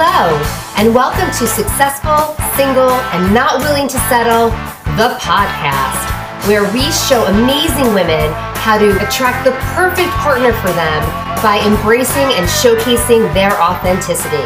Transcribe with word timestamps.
Hello, 0.00 0.30
and 0.78 0.94
welcome 0.94 1.26
to 1.26 1.44
Successful, 1.44 2.38
Single, 2.54 2.94
and 3.10 3.34
Not 3.34 3.58
Willing 3.58 3.88
to 3.88 3.98
Settle, 4.06 4.50
the 4.94 5.18
podcast, 5.18 6.06
where 6.46 6.62
we 6.72 6.92
show 6.92 7.26
amazing 7.26 7.92
women 7.94 8.30
how 8.62 8.78
to 8.78 8.94
attract 9.04 9.44
the 9.44 9.50
perfect 9.74 10.10
partner 10.22 10.52
for 10.52 10.68
them 10.68 11.02
by 11.42 11.60
embracing 11.66 12.30
and 12.38 12.46
showcasing 12.46 13.34
their 13.34 13.50
authenticity. 13.60 14.36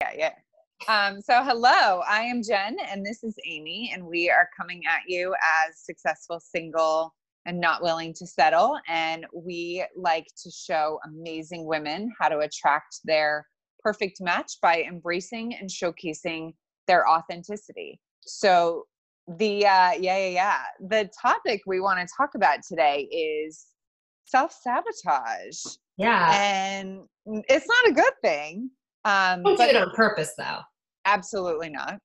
Yeah, 0.00 0.12
yeah. 0.16 0.32
Um, 0.88 1.20
so, 1.20 1.44
hello, 1.44 2.00
I 2.08 2.22
am 2.22 2.42
Jenn, 2.42 2.78
and 2.90 3.04
this 3.04 3.22
is 3.22 3.36
Amy, 3.44 3.90
and 3.92 4.02
we 4.02 4.30
are 4.30 4.48
coming 4.56 4.80
at 4.88 5.02
you 5.06 5.34
as 5.68 5.76
successful, 5.76 6.40
single, 6.40 7.12
and 7.48 7.58
not 7.58 7.82
willing 7.82 8.12
to 8.12 8.26
settle. 8.26 8.78
And 8.88 9.26
we 9.34 9.84
like 9.96 10.26
to 10.42 10.50
show 10.50 11.00
amazing 11.06 11.66
women 11.66 12.12
how 12.20 12.28
to 12.28 12.40
attract 12.40 13.00
their 13.04 13.46
perfect 13.80 14.20
match 14.20 14.52
by 14.60 14.82
embracing 14.82 15.54
and 15.54 15.68
showcasing 15.68 16.52
their 16.86 17.08
authenticity. 17.08 18.00
So, 18.20 18.84
the 19.38 19.66
uh, 19.66 19.92
yeah, 19.92 19.96
yeah, 19.98 20.28
yeah. 20.28 20.58
The 20.88 21.10
topic 21.20 21.62
we 21.66 21.80
want 21.80 22.00
to 22.00 22.14
talk 22.16 22.30
about 22.34 22.60
today 22.66 23.08
is 23.10 23.66
self 24.26 24.52
sabotage. 24.52 25.58
Yeah. 25.96 26.30
And 26.34 27.00
it's 27.26 27.66
not 27.66 27.90
a 27.90 27.92
good 27.92 28.12
thing. 28.22 28.70
Um, 29.04 29.42
Don't 29.42 29.56
do 29.56 29.64
it 29.64 29.76
on 29.76 29.90
purpose, 29.94 30.32
though. 30.38 30.60
absolutely 31.06 31.70
not. 31.70 31.98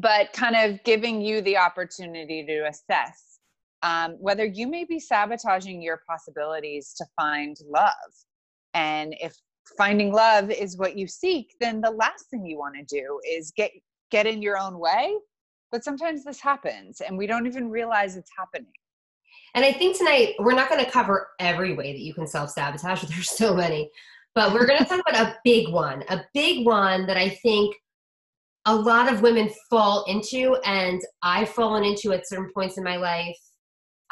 But 0.00 0.32
kind 0.32 0.56
of 0.56 0.82
giving 0.84 1.20
you 1.20 1.42
the 1.42 1.58
opportunity 1.58 2.44
to 2.46 2.66
assess 2.66 3.31
um, 3.82 4.12
whether 4.20 4.44
you 4.44 4.68
may 4.68 4.84
be 4.84 5.00
sabotaging 5.00 5.82
your 5.82 6.02
possibilities 6.08 6.94
to 6.94 7.04
find 7.16 7.56
love. 7.68 7.92
And 8.74 9.14
if 9.20 9.34
finding 9.76 10.12
love 10.12 10.50
is 10.50 10.76
what 10.76 10.96
you 10.96 11.06
seek, 11.06 11.54
then 11.60 11.80
the 11.80 11.90
last 11.90 12.26
thing 12.30 12.44
you 12.44 12.58
want 12.58 12.74
to 12.76 12.84
do 12.84 13.20
is 13.28 13.52
get 13.56 13.70
get 14.10 14.26
in 14.26 14.42
your 14.42 14.58
own 14.58 14.78
way. 14.78 15.16
But 15.70 15.84
sometimes 15.84 16.24
this 16.24 16.40
happens 16.40 17.00
and 17.00 17.16
we 17.16 17.26
don't 17.26 17.46
even 17.46 17.70
realize 17.70 18.16
it's 18.16 18.30
happening. 18.38 18.72
And 19.54 19.64
I 19.64 19.72
think 19.72 19.96
tonight 19.96 20.34
we're 20.38 20.54
not 20.54 20.68
going 20.68 20.84
to 20.84 20.90
cover 20.90 21.28
every 21.38 21.74
way 21.74 21.92
that 21.92 22.00
you 22.00 22.14
can 22.14 22.26
self 22.26 22.50
sabotage. 22.50 23.02
There's 23.08 23.30
so 23.30 23.54
many, 23.54 23.90
but 24.34 24.52
we're 24.52 24.66
going 24.66 24.78
to 24.78 24.84
talk 24.84 25.00
about 25.08 25.26
a 25.26 25.36
big 25.44 25.70
one, 25.70 26.04
a 26.08 26.22
big 26.34 26.66
one 26.66 27.06
that 27.06 27.16
I 27.16 27.30
think 27.30 27.74
a 28.64 28.74
lot 28.74 29.12
of 29.12 29.22
women 29.22 29.50
fall 29.68 30.04
into, 30.06 30.56
and 30.64 31.00
I've 31.22 31.48
fallen 31.48 31.84
into 31.84 32.12
at 32.12 32.28
certain 32.28 32.50
points 32.54 32.78
in 32.78 32.84
my 32.84 32.96
life. 32.96 33.36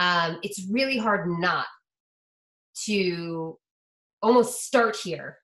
Um, 0.01 0.39
it's 0.43 0.67
really 0.71 0.97
hard 0.97 1.29
not 1.29 1.67
to 2.87 3.59
almost 4.23 4.65
start 4.65 4.97
here, 4.97 5.37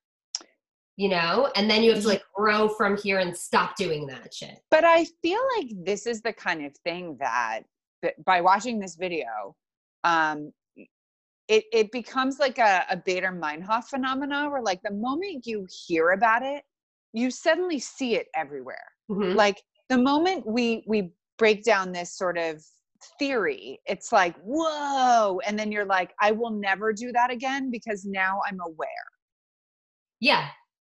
you 0.97 1.11
know, 1.11 1.51
and 1.57 1.71
then 1.71 1.83
you 1.83 1.93
have 1.93 2.03
to 2.03 2.09
like 2.09 2.23
grow 2.35 2.67
from 2.69 2.97
here 2.97 3.19
and 3.19 3.37
stop 3.37 3.77
doing 3.77 4.07
that 4.07 4.33
shit. 4.33 4.59
But 4.71 4.85
I 4.85 5.07
feel 5.23 5.41
like 5.59 5.69
this 5.85 6.07
is 6.07 6.23
the 6.23 6.33
kind 6.33 6.65
of 6.65 6.75
thing 6.85 7.19
that, 7.21 7.61
that 8.03 8.25
by 8.25 8.41
watching 8.41 8.79
this 8.79 8.97
video, 8.97 9.55
um, 10.05 10.53
it, 11.49 11.65
it 11.73 11.93
becomes 11.93 12.39
like 12.39 12.59
a, 12.59 12.85
a 12.91 12.97
Baader-Meinhof 12.97 13.85
phenomena 13.85 14.49
where 14.49 14.63
like 14.63 14.81
the 14.83 14.95
moment 14.95 15.47
you 15.47 15.67
hear 15.87 16.11
about 16.13 16.43
it, 16.43 16.65
you 17.13 17.31
suddenly 17.31 17.79
see 17.79 18.15
it 18.15 18.27
everywhere. 18.35 18.85
Mhm. 19.11 19.35
Like 19.35 19.63
the 19.91 19.99
moment 19.99 20.47
we 20.47 20.83
we 20.87 21.11
break 21.39 21.63
down 21.63 21.93
this 21.93 22.17
sort 22.17 22.39
of 22.39 22.65
theory, 23.19 23.81
it's 23.87 24.13
like, 24.13 24.37
whoa. 24.43 25.41
And 25.47 25.59
then 25.59 25.73
you're 25.73 25.85
like, 25.85 26.15
I 26.21 26.33
will 26.33 26.51
never 26.51 26.93
do 26.93 27.13
that 27.13 27.31
again 27.31 27.71
because 27.71 28.05
now 28.05 28.41
I'm 28.49 28.59
aware. 28.61 28.89
Yeah. 30.21 30.49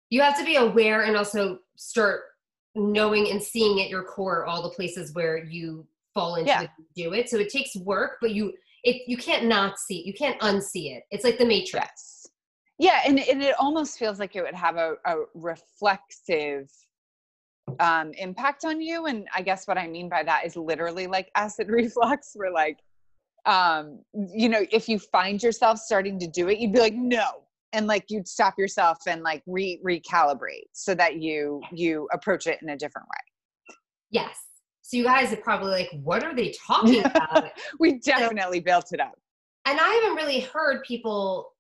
You 0.10 0.22
have 0.22 0.38
to 0.38 0.46
be 0.46 0.56
aware 0.56 1.04
and 1.04 1.16
also 1.16 1.60
start 1.78 2.22
knowing 2.76 3.30
and 3.30 3.42
seeing 3.42 3.82
at 3.82 3.90
your 3.90 4.04
core 4.04 4.46
all 4.46 4.62
the 4.62 4.70
places 4.70 5.14
where 5.14 5.44
you 5.44 5.88
fall 6.14 6.36
into 6.36 6.50
Yeah. 6.50 6.64
it 6.64 6.70
do 6.96 7.14
it. 7.14 7.30
So 7.30 7.38
it 7.38 7.50
takes 7.50 7.76
work, 7.76 8.18
but 8.22 8.32
you 8.32 8.54
it 8.84 9.04
you 9.08 9.18
can't 9.18 9.46
not 9.46 9.78
see 9.78 10.00
it. 10.00 10.06
You 10.06 10.14
can't 10.14 10.40
unsee 10.42 10.96
it. 10.96 11.04
It's 11.12 11.24
like 11.24 11.38
the 11.38 11.46
matrix. 11.46 11.86
Yes. 11.86 12.28
Yeah, 12.80 13.02
and, 13.06 13.20
and 13.20 13.44
it 13.44 13.54
almost 13.60 14.00
feels 14.00 14.18
like 14.20 14.36
it 14.36 14.42
would 14.42 14.56
have 14.56 14.76
a, 14.76 14.96
a 15.06 15.18
reflexive 15.36 16.68
um, 17.80 18.12
impact 18.14 18.66
on 18.66 18.82
you. 18.82 19.06
And 19.06 19.28
I 19.36 19.42
guess 19.42 19.68
what 19.68 19.78
I 19.78 19.88
mean 19.88 20.10
by 20.10 20.24
that 20.24 20.46
is 20.46 20.56
literally 20.56 21.08
like 21.08 21.32
acid 21.36 21.70
reflux, 21.70 22.32
where 22.36 22.52
like, 22.52 22.80
um, 23.46 24.00
you 24.14 24.50
know, 24.50 24.66
if 24.72 24.88
you 24.88 25.00
find 25.00 25.42
yourself 25.42 25.80
starting 25.80 26.20
to 26.20 26.28
do 26.28 26.50
it, 26.50 26.60
you'd 26.60 26.74
be 26.74 26.80
like, 26.80 26.94
no. 26.94 27.44
And 27.74 27.88
like 27.88 28.06
you'd 28.10 28.28
stop 28.28 28.56
yourself 28.58 28.98
and 29.08 29.24
like 29.24 29.42
re 29.48 29.80
recalibrate 29.86 30.68
so 30.74 30.94
that 30.96 31.22
you 31.22 31.62
you 31.72 32.08
approach 32.12 32.46
it 32.46 32.60
in 32.62 32.70
a 32.70 32.78
different 32.78 33.08
way. 33.08 33.76
Yes. 34.10 34.38
So 34.82 34.98
you 34.98 35.06
guys 35.06 35.32
are 35.32 35.38
probably 35.38 35.72
like, 35.72 35.90
what 36.04 36.22
are 36.24 36.36
they 36.36 36.54
talking 36.68 37.06
about? 37.06 37.52
we 37.80 38.00
definitely 38.00 38.60
built 38.60 38.92
it 38.92 39.00
up. 39.00 39.18
and 39.66 39.80
I 39.80 39.88
haven't 39.88 40.18
really 40.18 40.42
heard 40.42 40.84
people 40.84 41.51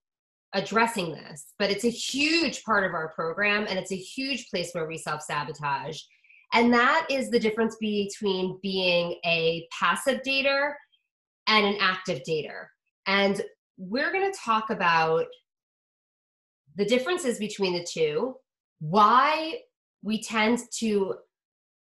addressing 0.54 1.12
this, 1.12 1.54
but 1.60 1.70
it's 1.72 1.86
a 1.86 1.90
huge 1.90 2.64
part 2.64 2.84
of 2.86 2.94
our 2.94 3.10
program 3.10 3.66
and 3.70 3.80
it's 3.80 3.92
a 3.92 3.98
huge 3.98 4.50
place 4.50 4.72
where 4.74 4.88
we 4.88 4.98
self 4.98 5.22
sabotage. 5.22 6.00
And 6.54 6.74
that 6.74 7.08
is 7.10 7.30
the 7.30 7.40
difference 7.40 7.78
between 7.80 8.60
being 8.62 9.16
a 9.26 9.66
passive 9.78 10.22
dater 10.28 10.74
and 11.48 11.66
an 11.66 11.78
active 11.80 12.22
dater. 12.28 12.66
And 13.08 13.42
we're 13.78 14.12
going 14.12 14.30
to 14.30 14.38
talk 14.38 14.70
about 14.70 15.26
the 16.76 16.86
differences 16.86 17.40
between 17.40 17.74
the 17.74 17.86
two, 17.90 18.36
why 18.80 19.60
we 20.04 20.22
tend 20.22 20.60
to 20.80 21.16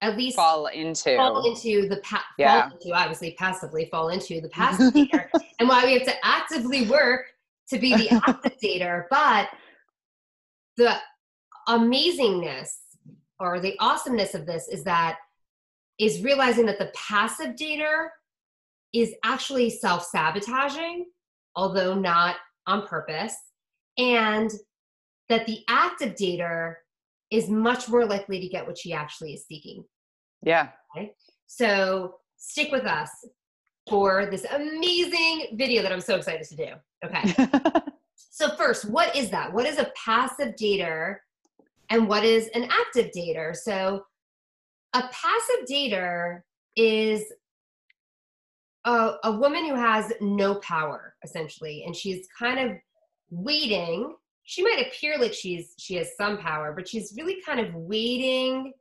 at 0.03 0.17
least 0.17 0.37
Fall 0.37 0.67
into 0.67 1.17
fall 1.17 1.47
into 1.47 1.89
the 1.89 1.97
pa- 2.05 2.25
Yeah. 2.39 2.69
fall 2.69 2.79
into 2.79 2.93
obviously 2.95 3.35
passively 3.39 3.89
fall 3.91 4.11
into 4.11 4.41
the 4.41 4.49
passive 4.51 4.93
dater 4.93 5.29
and 5.59 5.69
why 5.69 5.85
we 5.85 5.95
have 5.95 6.05
to 6.05 6.15
actively 6.27 6.87
work 6.87 7.27
to 7.71 7.79
be 7.79 7.95
the 7.97 8.11
active 8.11 8.57
dater 8.63 9.05
but 9.11 9.49
the 10.77 10.95
amazingness 11.69 12.71
or 13.41 13.61
the 13.61 13.77
awesomeness 13.81 14.35
of 14.35 14.47
this 14.47 14.69
is 14.69 14.85
that 14.85 15.17
is 15.99 16.23
realizing 16.23 16.67
that 16.67 16.79
the 16.79 16.93
passive 16.95 17.55
dater 17.55 18.09
is 18.93 19.15
actually 19.25 19.71
self-sabotaging 19.71 21.07
although 21.57 21.95
not 21.95 22.37
on 22.67 22.87
purpose 22.87 23.37
and 23.99 24.51
that 25.29 25.47
the 25.47 25.61
active 25.69 26.15
dater 26.15 26.75
is 27.31 27.49
much 27.49 27.89
more 27.89 28.05
likely 28.05 28.41
to 28.41 28.49
get 28.49 28.67
what 28.67 28.79
she 28.79 28.93
actually 28.93 29.35
is 29.35 29.45
seeking. 29.47 29.85
Yeah. 30.43 30.69
so 31.47 32.17
stick 32.37 32.71
with 32.71 32.85
us 32.85 33.11
for 33.89 34.27
this 34.27 34.47
amazing 34.51 35.49
video 35.55 35.83
that 35.83 35.93
I'm 35.93 36.01
so 36.01 36.17
excited 36.17 36.47
to 36.49 36.57
do. 36.57 36.67
Okay. 37.05 37.81
so 38.17 38.55
first, 38.57 38.89
what 38.89 39.15
is 39.15 39.31
that? 39.31 39.53
What 39.53 39.67
is 39.67 39.79
a 39.79 39.91
passive 39.95 40.55
dater 40.57 41.17
and 41.91 42.09
what 42.09 42.25
is 42.25 42.49
an 42.55 42.65
active 42.71 43.11
dater? 43.17 43.55
So 43.55 44.05
a 44.95 45.03
passive 45.03 45.67
dater 45.71 46.41
is 46.77 47.25
a, 48.85 49.15
a 49.25 49.33
woman 49.33 49.67
who 49.67 49.75
has 49.75 50.13
no 50.21 50.57
power 50.57 51.15
essentially 51.23 51.85
and 51.87 51.95
she's 51.95 52.27
kind 52.37 52.59
of 52.59 52.77
waiting 53.31 54.15
she 54.47 54.63
might 54.63 54.87
appear 54.87 55.17
like 55.19 55.33
she's 55.33 55.73
she 55.79 55.95
has 55.95 56.11
some 56.17 56.37
power 56.37 56.73
but 56.77 56.87
she's 56.87 57.15
really 57.17 57.41
kind 57.47 57.61
of 57.61 57.75
waiting 57.75 58.73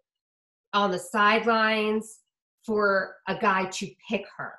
on 0.73 0.91
the 0.91 0.99
sidelines 0.99 2.19
for 2.65 3.15
a 3.27 3.37
guy 3.37 3.65
to 3.65 3.87
pick 4.09 4.25
her. 4.37 4.53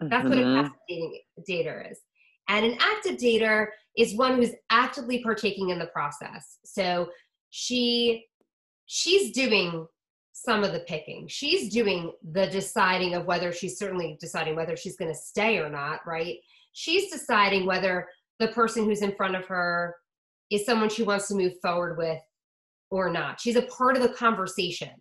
That's 0.00 0.28
what 0.28 0.38
a 0.38 0.42
Mhm. 0.42 0.54
passive 0.54 0.78
dating, 0.88 1.22
dater 1.48 1.90
is. 1.90 2.00
And 2.48 2.64
an 2.64 2.78
active 2.80 3.16
dater 3.16 3.68
is 3.96 4.14
one 4.14 4.36
who's 4.36 4.54
actively 4.70 5.22
partaking 5.22 5.70
in 5.70 5.78
the 5.78 5.86
process. 5.88 6.58
So 6.64 7.12
she 7.50 8.26
she's 8.90 9.32
doing 9.32 9.86
some 10.32 10.64
of 10.64 10.72
the 10.72 10.80
picking. 10.80 11.28
She's 11.28 11.70
doing 11.70 12.10
the 12.22 12.46
deciding 12.46 13.14
of 13.14 13.26
whether 13.26 13.52
she's 13.52 13.78
certainly 13.78 14.16
deciding 14.18 14.56
whether 14.56 14.76
she's 14.78 14.96
going 14.96 15.12
to 15.12 15.18
stay 15.18 15.58
or 15.58 15.68
not, 15.68 16.06
right? 16.06 16.38
She's 16.72 17.10
deciding 17.10 17.66
whether 17.66 18.08
the 18.38 18.48
person 18.48 18.84
who's 18.86 19.02
in 19.02 19.14
front 19.14 19.36
of 19.36 19.44
her 19.46 19.94
is 20.50 20.64
someone 20.64 20.88
she 20.88 21.02
wants 21.02 21.28
to 21.28 21.34
move 21.34 21.60
forward 21.60 21.98
with 21.98 22.22
or 22.90 23.10
not. 23.10 23.40
She's 23.40 23.56
a 23.56 23.62
part 23.66 23.96
of 23.96 24.02
the 24.02 24.14
conversation. 24.14 24.94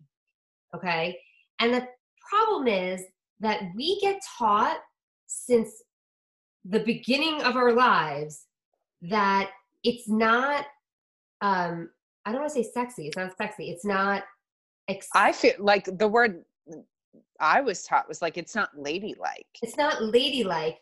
Okay? 0.76 1.18
And 1.60 1.74
the 1.74 1.88
problem 2.30 2.68
is 2.68 3.06
that 3.40 3.62
we 3.74 4.02
get 4.02 4.20
taught 4.38 4.80
since 5.28 5.70
the 6.66 6.80
beginning 6.80 7.42
of 7.44 7.56
our 7.56 7.74
lives 7.74 8.46
that 9.04 9.52
it's 9.84 10.10
not 10.10 10.66
um 11.42 11.90
I 12.26 12.32
don't 12.32 12.42
want 12.42 12.54
to 12.54 12.64
say 12.64 12.70
sexy. 12.74 13.08
It's 13.08 13.16
not 13.18 13.38
sexy. 13.38 13.70
It's 13.70 13.86
not 13.86 14.24
ex- 14.90 15.08
I 15.14 15.32
feel 15.32 15.54
like 15.60 15.88
the 15.98 16.08
word 16.08 16.44
I 17.40 17.62
was 17.62 17.84
taught 17.84 18.08
was 18.08 18.22
like 18.22 18.38
it's 18.38 18.56
not 18.56 18.70
ladylike. 18.78 19.46
it's 19.62 19.78
not 19.78 20.02
ladylike 20.04 20.78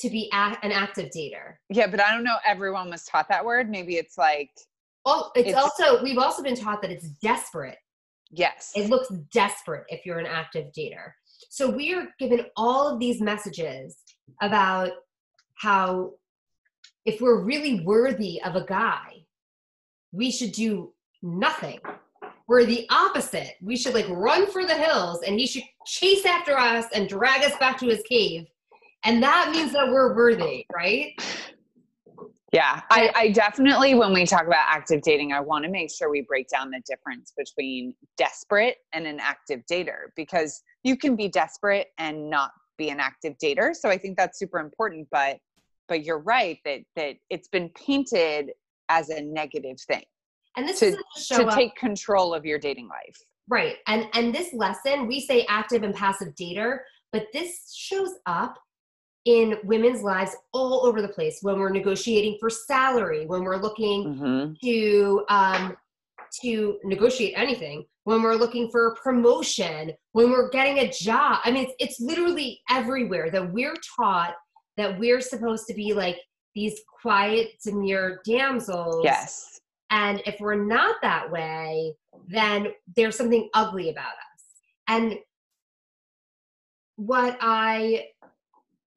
to 0.00 0.10
be 0.10 0.28
a- 0.32 0.58
an 0.62 0.72
active 0.72 1.10
dater. 1.16 1.54
Yeah, 1.68 1.86
but 1.86 2.00
I 2.00 2.10
don't 2.12 2.24
know 2.24 2.36
everyone 2.44 2.90
was 2.90 3.04
taught 3.04 3.28
that 3.28 3.44
word. 3.44 3.68
Maybe 3.70 3.96
it's 3.96 4.16
like 4.18 4.50
Oh, 5.08 5.30
it's, 5.36 5.48
It's- 5.48 5.62
also 5.62 6.02
we've 6.02 6.18
also 6.18 6.42
been 6.42 6.56
taught 6.56 6.82
that 6.82 6.90
it's 6.90 7.08
desperate. 7.20 7.78
yes. 8.30 8.72
It 8.74 8.90
looks 8.90 9.08
desperate 9.32 9.84
if 9.88 10.04
you're 10.04 10.18
an 10.18 10.26
active 10.26 10.72
dater. 10.76 11.12
So 11.50 11.70
we 11.70 11.94
are 11.94 12.08
given 12.18 12.46
all 12.56 12.88
of 12.88 13.00
these 13.00 13.20
messages 13.20 13.96
about 14.42 14.90
how 15.54 16.12
if 17.04 17.20
we're 17.20 17.42
really 17.42 17.80
worthy 17.80 18.42
of 18.42 18.56
a 18.56 18.64
guy, 18.64 19.24
we 20.12 20.30
should 20.30 20.52
do 20.52 20.92
nothing. 21.22 21.78
We're 22.48 22.64
the 22.64 22.86
opposite. 22.90 23.54
We 23.60 23.76
should 23.76 23.94
like 23.94 24.08
run 24.08 24.50
for 24.50 24.64
the 24.64 24.74
hills 24.74 25.22
and 25.26 25.38
he 25.38 25.46
should 25.46 25.64
chase 25.86 26.24
after 26.24 26.56
us 26.56 26.86
and 26.94 27.08
drag 27.08 27.42
us 27.42 27.56
back 27.58 27.78
to 27.78 27.86
his 27.86 28.02
cave. 28.08 28.46
And 29.04 29.22
that 29.22 29.50
means 29.52 29.72
that 29.72 29.88
we're 29.88 30.14
worthy, 30.14 30.66
right? 30.74 31.12
Yeah, 32.52 32.80
I, 32.90 33.10
I 33.14 33.28
definitely, 33.30 33.94
when 33.94 34.12
we 34.12 34.24
talk 34.24 34.46
about 34.46 34.64
active 34.68 35.02
dating, 35.02 35.32
I 35.32 35.40
want 35.40 35.64
to 35.64 35.70
make 35.70 35.90
sure 35.92 36.08
we 36.08 36.22
break 36.22 36.48
down 36.48 36.70
the 36.70 36.80
difference 36.88 37.32
between 37.36 37.92
desperate 38.16 38.76
and 38.92 39.06
an 39.06 39.18
active 39.20 39.60
dater 39.70 40.06
because 40.14 40.62
you 40.86 40.96
can 40.96 41.16
be 41.16 41.28
desperate 41.28 41.88
and 41.98 42.30
not 42.30 42.52
be 42.78 42.90
an 42.90 43.00
active 43.00 43.34
dater. 43.42 43.74
So 43.74 43.88
I 43.88 43.98
think 43.98 44.16
that's 44.16 44.38
super 44.38 44.58
important. 44.58 45.08
But 45.10 45.38
but 45.88 46.04
you're 46.04 46.20
right 46.36 46.58
that 46.64 46.80
that 46.94 47.16
it's 47.30 47.48
been 47.48 47.68
painted 47.70 48.52
as 48.88 49.08
a 49.08 49.20
negative 49.20 49.78
thing 49.80 50.04
And 50.56 50.68
this 50.68 50.78
To- 50.80 50.86
is 50.86 50.96
to 50.96 51.20
show 51.20 51.38
to 51.38 51.46
up 51.48 51.54
take 51.58 51.74
control 51.74 52.32
of 52.34 52.44
your 52.46 52.58
dating 52.58 52.88
life. 52.88 53.16
Right. 53.48 53.76
And 53.86 54.06
and 54.14 54.34
this 54.34 54.52
lesson, 54.54 55.06
we 55.06 55.20
say 55.20 55.44
active 55.48 55.82
and 55.82 55.94
passive 55.94 56.30
dater, 56.40 56.78
but 57.12 57.26
this 57.32 57.72
shows 57.74 58.12
up 58.26 58.54
in 59.24 59.58
women's 59.64 60.02
lives 60.02 60.36
all 60.52 60.86
over 60.86 61.02
the 61.02 61.08
place 61.08 61.38
when 61.42 61.58
we're 61.58 61.70
negotiating 61.80 62.36
for 62.38 62.48
salary, 62.48 63.26
when 63.26 63.42
we're 63.42 63.56
looking 63.66 63.98
Mm-hmm. 64.04 64.52
to 64.64 65.24
um 65.28 65.76
to 66.42 66.78
negotiate 66.84 67.34
anything, 67.36 67.84
when 68.04 68.22
we're 68.22 68.36
looking 68.36 68.70
for 68.70 68.88
a 68.88 68.94
promotion, 68.94 69.92
when 70.12 70.30
we're 70.30 70.50
getting 70.50 70.78
a 70.78 70.90
job. 70.90 71.40
I 71.44 71.50
mean, 71.50 71.64
it's 71.64 71.74
it's 71.78 72.00
literally 72.00 72.60
everywhere 72.70 73.30
that 73.30 73.52
we're 73.52 73.74
taught 73.96 74.34
that 74.76 74.98
we're 74.98 75.20
supposed 75.20 75.66
to 75.66 75.74
be 75.74 75.92
like 75.92 76.18
these 76.54 76.80
quiet, 77.02 77.48
demure 77.64 78.20
damsels. 78.24 79.02
Yes. 79.04 79.60
And 79.90 80.22
if 80.26 80.36
we're 80.40 80.64
not 80.64 80.96
that 81.02 81.30
way, 81.30 81.94
then 82.28 82.68
there's 82.96 83.16
something 83.16 83.48
ugly 83.54 83.90
about 83.90 84.06
us. 84.06 84.44
And 84.88 85.18
what 86.96 87.36
I 87.40 88.06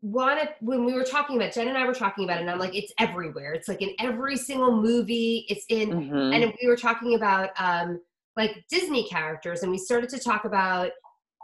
wanted 0.01 0.50
when 0.62 0.86
we 0.86 0.94
were 0.94 1.04
talking 1.04 1.36
about 1.36 1.54
Jenn 1.54 1.68
and 1.68 1.78
I 1.78 1.86
were 1.86 1.94
talking 1.94 2.24
about 2.24 2.38
it, 2.38 2.42
and 2.42 2.50
I'm 2.50 2.60
like, 2.60 2.75
it's 2.75 2.94
everywhere. 3.00 3.54
It's 3.54 3.68
like 3.68 3.81
in 3.81 3.92
every 4.00 4.38
single 4.38 4.81
movie. 4.81 5.46
It's 5.50 5.66
in, 5.69 5.90
Mhm. 5.90 6.34
and 6.36 6.54
we 6.62 6.68
were 6.68 6.78
talking 6.78 7.16
about 7.16 7.50
um, 7.57 8.00
like 8.38 8.63
Disney 8.69 9.04
characters, 9.07 9.63
and 9.63 9.72
we 9.72 9.78
started 9.78 10.10
to 10.12 10.19
talk 10.19 10.46
about 10.46 10.92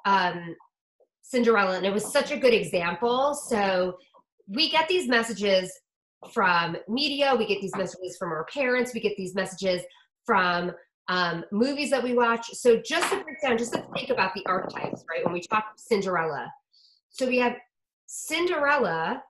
um, 0.06 0.56
Cinderella, 1.22 1.76
and 1.78 1.86
it 1.86 1.92
was 1.94 2.12
such 2.12 2.32
a 2.32 2.38
good 2.38 2.54
example. 2.54 3.34
So 3.34 3.98
we 4.48 4.70
get 4.70 4.88
these 4.88 5.08
messages 5.08 5.72
from 6.32 6.78
media, 6.88 7.36
we 7.36 7.46
get 7.46 7.60
these 7.62 7.76
messages 7.76 8.16
from 8.18 8.32
our 8.32 8.46
parents, 8.46 8.94
we 8.94 9.00
get 9.00 9.18
these 9.18 9.36
messages 9.36 9.82
from 10.26 10.72
um, 11.08 11.44
movies 11.52 11.90
that 11.90 12.02
we 12.04 12.14
watch. 12.14 12.48
So 12.54 12.78
just 12.78 13.12
to 13.12 13.24
break 13.24 13.42
down, 13.42 13.58
just 13.58 13.74
to 13.74 13.86
think 13.96 14.10
about 14.10 14.34
the 14.34 14.44
archetypes, 14.46 15.04
right? 15.10 15.24
When 15.24 15.34
we 15.34 15.42
talk 15.42 15.66
Cinderella, 15.76 16.52
so 17.10 17.28
we 17.28 17.38
have 17.38 17.56
Cinderella 18.06 19.24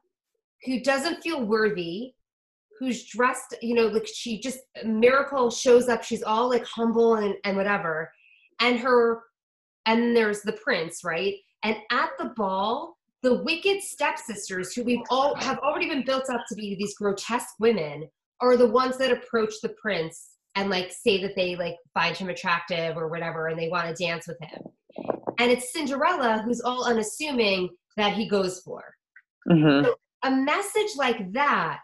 who 0.66 0.81
doesn't 0.81 1.22
feel 1.22 1.44
worthy, 1.44 2.13
who's 2.80 3.06
dressed, 3.06 3.56
you 3.62 3.75
know, 3.75 3.88
like 3.88 4.07
she 4.07 4.39
just 4.39 4.60
miracle 4.83 5.50
shows 5.50 5.88
up. 5.88 6.04
She's 6.04 6.24
all 6.24 6.50
like 6.50 6.66
humble 6.66 7.16
and, 7.16 7.36
and 7.44 7.56
whatever. 7.56 8.12
And 8.60 8.80
her, 8.80 9.22
and 9.86 10.16
there's 10.16 10.42
the 10.42 10.54
prince, 10.54 11.04
right? 11.04 11.36
And 11.63 11.77
at 11.92 12.10
the 12.18 12.33
ball, 12.36 12.98
the 13.22 13.42
wicked 13.44 13.81
stepsisters, 13.81 14.74
who 14.74 14.83
we've 14.83 15.00
all 15.10 15.36
have 15.36 15.60
already 15.60 15.89
been 15.89 16.06
built 16.06 16.30
up 16.30 16.42
to 16.50 16.56
be 16.56 16.75
these 16.75 16.95
grotesque 16.95 17.56
women, 17.60 18.07
are 18.42 18.57
the 18.57 18.69
ones 18.69 18.98
that 18.98 19.12
approach 19.12 19.54
the 19.62 19.69
prince 19.81 20.31
and 20.56 20.69
like 20.69 20.92
say 20.92 21.21
that 21.21 21.36
they 21.36 21.56
like 21.56 21.75
find 21.94 22.16
him 22.16 22.30
attractive 22.30 22.98
or 22.98 23.07
whatever, 23.07 23.48
and 23.48 23.60
they 23.60 23.69
want 23.69 23.88
to 23.88 24.04
dance 24.04 24.28
with 24.28 24.38
him. 24.42 24.62
And 25.39 25.51
it's 25.51 25.74
Cinderella 25.74 26.42
who's 26.45 26.62
all 26.62 26.86
unassuming 26.86 27.69
that 27.97 28.13
he 28.13 28.27
goes 28.27 28.62
for. 28.62 28.95
Mhm. 29.47 29.94
a 30.24 30.31
message 30.31 30.95
like 30.97 31.31
that 31.33 31.81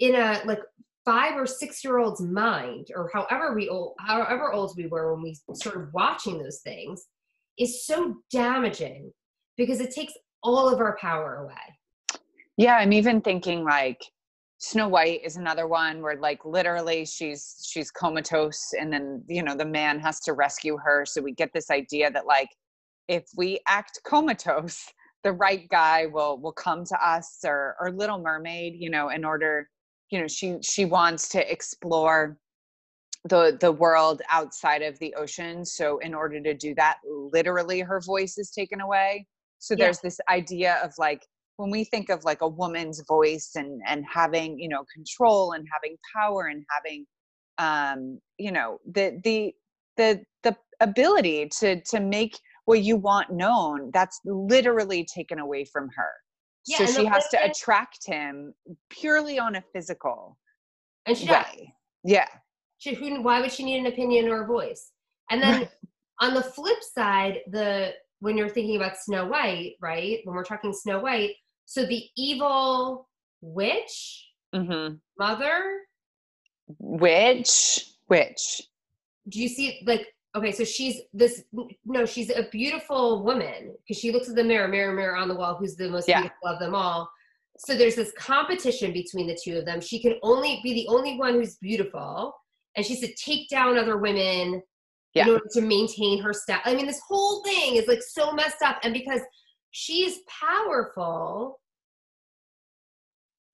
in 0.00 0.16
a 0.16 0.42
like 0.46 0.60
five 1.04 1.36
or 1.36 1.46
six 1.46 1.84
year 1.84 1.98
old's 1.98 2.20
mind 2.20 2.88
or 2.94 3.08
however 3.14 3.54
we 3.54 3.68
old 3.68 3.94
however 4.00 4.52
old 4.52 4.76
we 4.76 4.86
were 4.88 5.14
when 5.14 5.22
we 5.22 5.36
started 5.54 5.92
watching 5.92 6.42
those 6.42 6.60
things 6.60 7.06
is 7.56 7.86
so 7.86 8.16
damaging 8.32 9.12
because 9.56 9.80
it 9.80 9.92
takes 9.94 10.12
all 10.42 10.68
of 10.68 10.80
our 10.80 10.96
power 11.00 11.36
away. 11.44 12.20
Yeah, 12.56 12.76
I'm 12.76 12.92
even 12.92 13.20
thinking 13.20 13.62
like 13.64 14.02
Snow 14.58 14.88
White 14.88 15.20
is 15.24 15.36
another 15.36 15.68
one 15.68 16.02
where 16.02 16.16
like 16.16 16.44
literally 16.44 17.04
she's 17.04 17.64
she's 17.64 17.92
comatose 17.92 18.72
and 18.78 18.92
then 18.92 19.22
you 19.28 19.44
know 19.44 19.54
the 19.54 19.64
man 19.64 20.00
has 20.00 20.18
to 20.20 20.32
rescue 20.32 20.76
her. 20.78 21.06
So 21.06 21.22
we 21.22 21.32
get 21.32 21.52
this 21.52 21.70
idea 21.70 22.10
that 22.10 22.26
like 22.26 22.50
if 23.08 23.24
we 23.36 23.60
act 23.66 24.00
comatose 24.04 24.84
the 25.24 25.32
right 25.32 25.68
guy 25.68 26.06
will 26.06 26.38
will 26.40 26.52
come 26.52 26.84
to 26.84 26.96
us 27.06 27.38
or 27.44 27.74
or 27.80 27.90
Little 27.90 28.18
Mermaid 28.20 28.74
you 28.78 28.90
know 28.90 29.08
in 29.08 29.24
order 29.24 29.68
you 30.10 30.20
know 30.20 30.28
she 30.28 30.56
she 30.62 30.84
wants 30.84 31.28
to 31.30 31.52
explore 31.52 32.38
the 33.24 33.56
the 33.60 33.72
world 33.72 34.22
outside 34.30 34.82
of 34.82 34.98
the 35.00 35.12
ocean 35.14 35.64
so 35.64 35.98
in 35.98 36.14
order 36.14 36.40
to 36.40 36.54
do 36.54 36.74
that 36.76 36.98
literally 37.32 37.80
her 37.80 38.00
voice 38.00 38.38
is 38.38 38.50
taken 38.50 38.80
away 38.80 39.26
so 39.58 39.74
Yeah. 39.74 39.86
there's 39.86 40.00
this 40.00 40.20
idea 40.30 40.78
of 40.84 40.92
like 40.98 41.26
when 41.56 41.70
we 41.70 41.82
think 41.82 42.08
of 42.10 42.24
like 42.24 42.40
a 42.40 42.48
woman's 42.48 43.02
voice 43.08 43.50
and 43.56 43.82
and 43.86 44.04
having 44.10 44.58
you 44.58 44.68
know 44.68 44.84
control 44.94 45.52
and 45.52 45.66
having 45.72 45.96
power 46.16 46.46
and 46.46 46.64
having 46.70 47.04
um 47.58 48.20
you 48.38 48.52
know 48.52 48.78
the 48.86 49.20
the 49.24 49.52
the 49.96 50.22
the 50.44 50.56
ability 50.80 51.48
to 51.58 51.82
to 51.82 51.98
make 51.98 52.38
what 52.68 52.82
you 52.82 52.96
want 52.96 53.30
known 53.30 53.90
that's 53.94 54.20
literally 54.26 55.06
taken 55.12 55.38
away 55.38 55.64
from 55.64 55.88
her. 55.96 56.10
Yeah, 56.66 56.84
so 56.84 57.00
she 57.00 57.04
has 57.06 57.26
to 57.28 57.38
women- 57.38 57.50
attract 57.50 58.06
him 58.06 58.54
purely 58.90 59.38
on 59.38 59.56
a 59.56 59.62
physical 59.72 60.36
and 61.06 61.16
she 61.16 61.26
does. 61.26 61.46
way. 61.46 61.72
Yeah. 62.04 62.28
She, 62.76 62.94
who, 62.94 63.22
why 63.22 63.40
would 63.40 63.50
she 63.50 63.64
need 63.64 63.78
an 63.78 63.86
opinion 63.86 64.28
or 64.28 64.42
a 64.42 64.46
voice? 64.46 64.92
And 65.30 65.42
then 65.42 65.68
on 66.20 66.34
the 66.34 66.42
flip 66.42 66.78
side 66.82 67.38
the 67.50 67.92
when 68.20 68.36
you're 68.36 68.48
thinking 68.48 68.76
about 68.76 68.96
snow 68.96 69.26
white 69.26 69.74
right 69.80 70.18
when 70.24 70.34
we're 70.34 70.44
talking 70.44 70.72
snow 70.72 71.00
white 71.00 71.34
so 71.64 71.86
the 71.86 72.02
evil 72.16 73.08
witch 73.40 74.26
hmm 74.54 74.88
mother 75.18 75.78
which 76.78 77.92
which 78.06 78.62
do 79.28 79.40
you 79.40 79.48
see 79.48 79.80
like 79.86 80.06
okay 80.36 80.52
so 80.52 80.64
she's 80.64 81.00
this 81.12 81.42
no 81.84 82.04
she's 82.04 82.30
a 82.30 82.48
beautiful 82.50 83.24
woman 83.24 83.74
because 83.86 84.00
she 84.00 84.12
looks 84.12 84.28
at 84.28 84.34
the 84.34 84.44
mirror 84.44 84.68
mirror 84.68 84.92
mirror 84.94 85.16
on 85.16 85.28
the 85.28 85.34
wall 85.34 85.56
who's 85.56 85.76
the 85.76 85.88
most 85.88 86.08
Yeah. 86.08 86.20
beautiful 86.20 86.48
of 86.48 86.58
them 86.58 86.74
all 86.74 87.10
so 87.58 87.74
there's 87.76 87.96
this 87.96 88.12
competition 88.18 88.92
between 88.92 89.26
the 89.26 89.38
two 89.42 89.56
of 89.58 89.64
them 89.64 89.80
she 89.80 90.00
can 90.00 90.14
only 90.22 90.60
be 90.62 90.74
the 90.74 90.86
only 90.88 91.18
one 91.18 91.34
who's 91.34 91.56
beautiful 91.56 92.34
and 92.76 92.84
she's 92.84 93.00
to 93.00 93.12
take 93.14 93.48
down 93.48 93.78
other 93.78 93.96
women 93.96 94.62
Yeah. 95.14 95.24
in 95.24 95.30
order 95.30 95.46
to 95.52 95.60
maintain 95.62 96.22
her 96.22 96.32
status 96.32 96.62
i 96.66 96.74
mean 96.74 96.86
this 96.86 97.00
whole 97.08 97.42
thing 97.42 97.76
is 97.76 97.86
like 97.88 98.02
so 98.02 98.32
messed 98.32 98.62
up 98.62 98.78
and 98.82 98.92
because 98.92 99.20
she's 99.70 100.18
powerful 100.28 101.58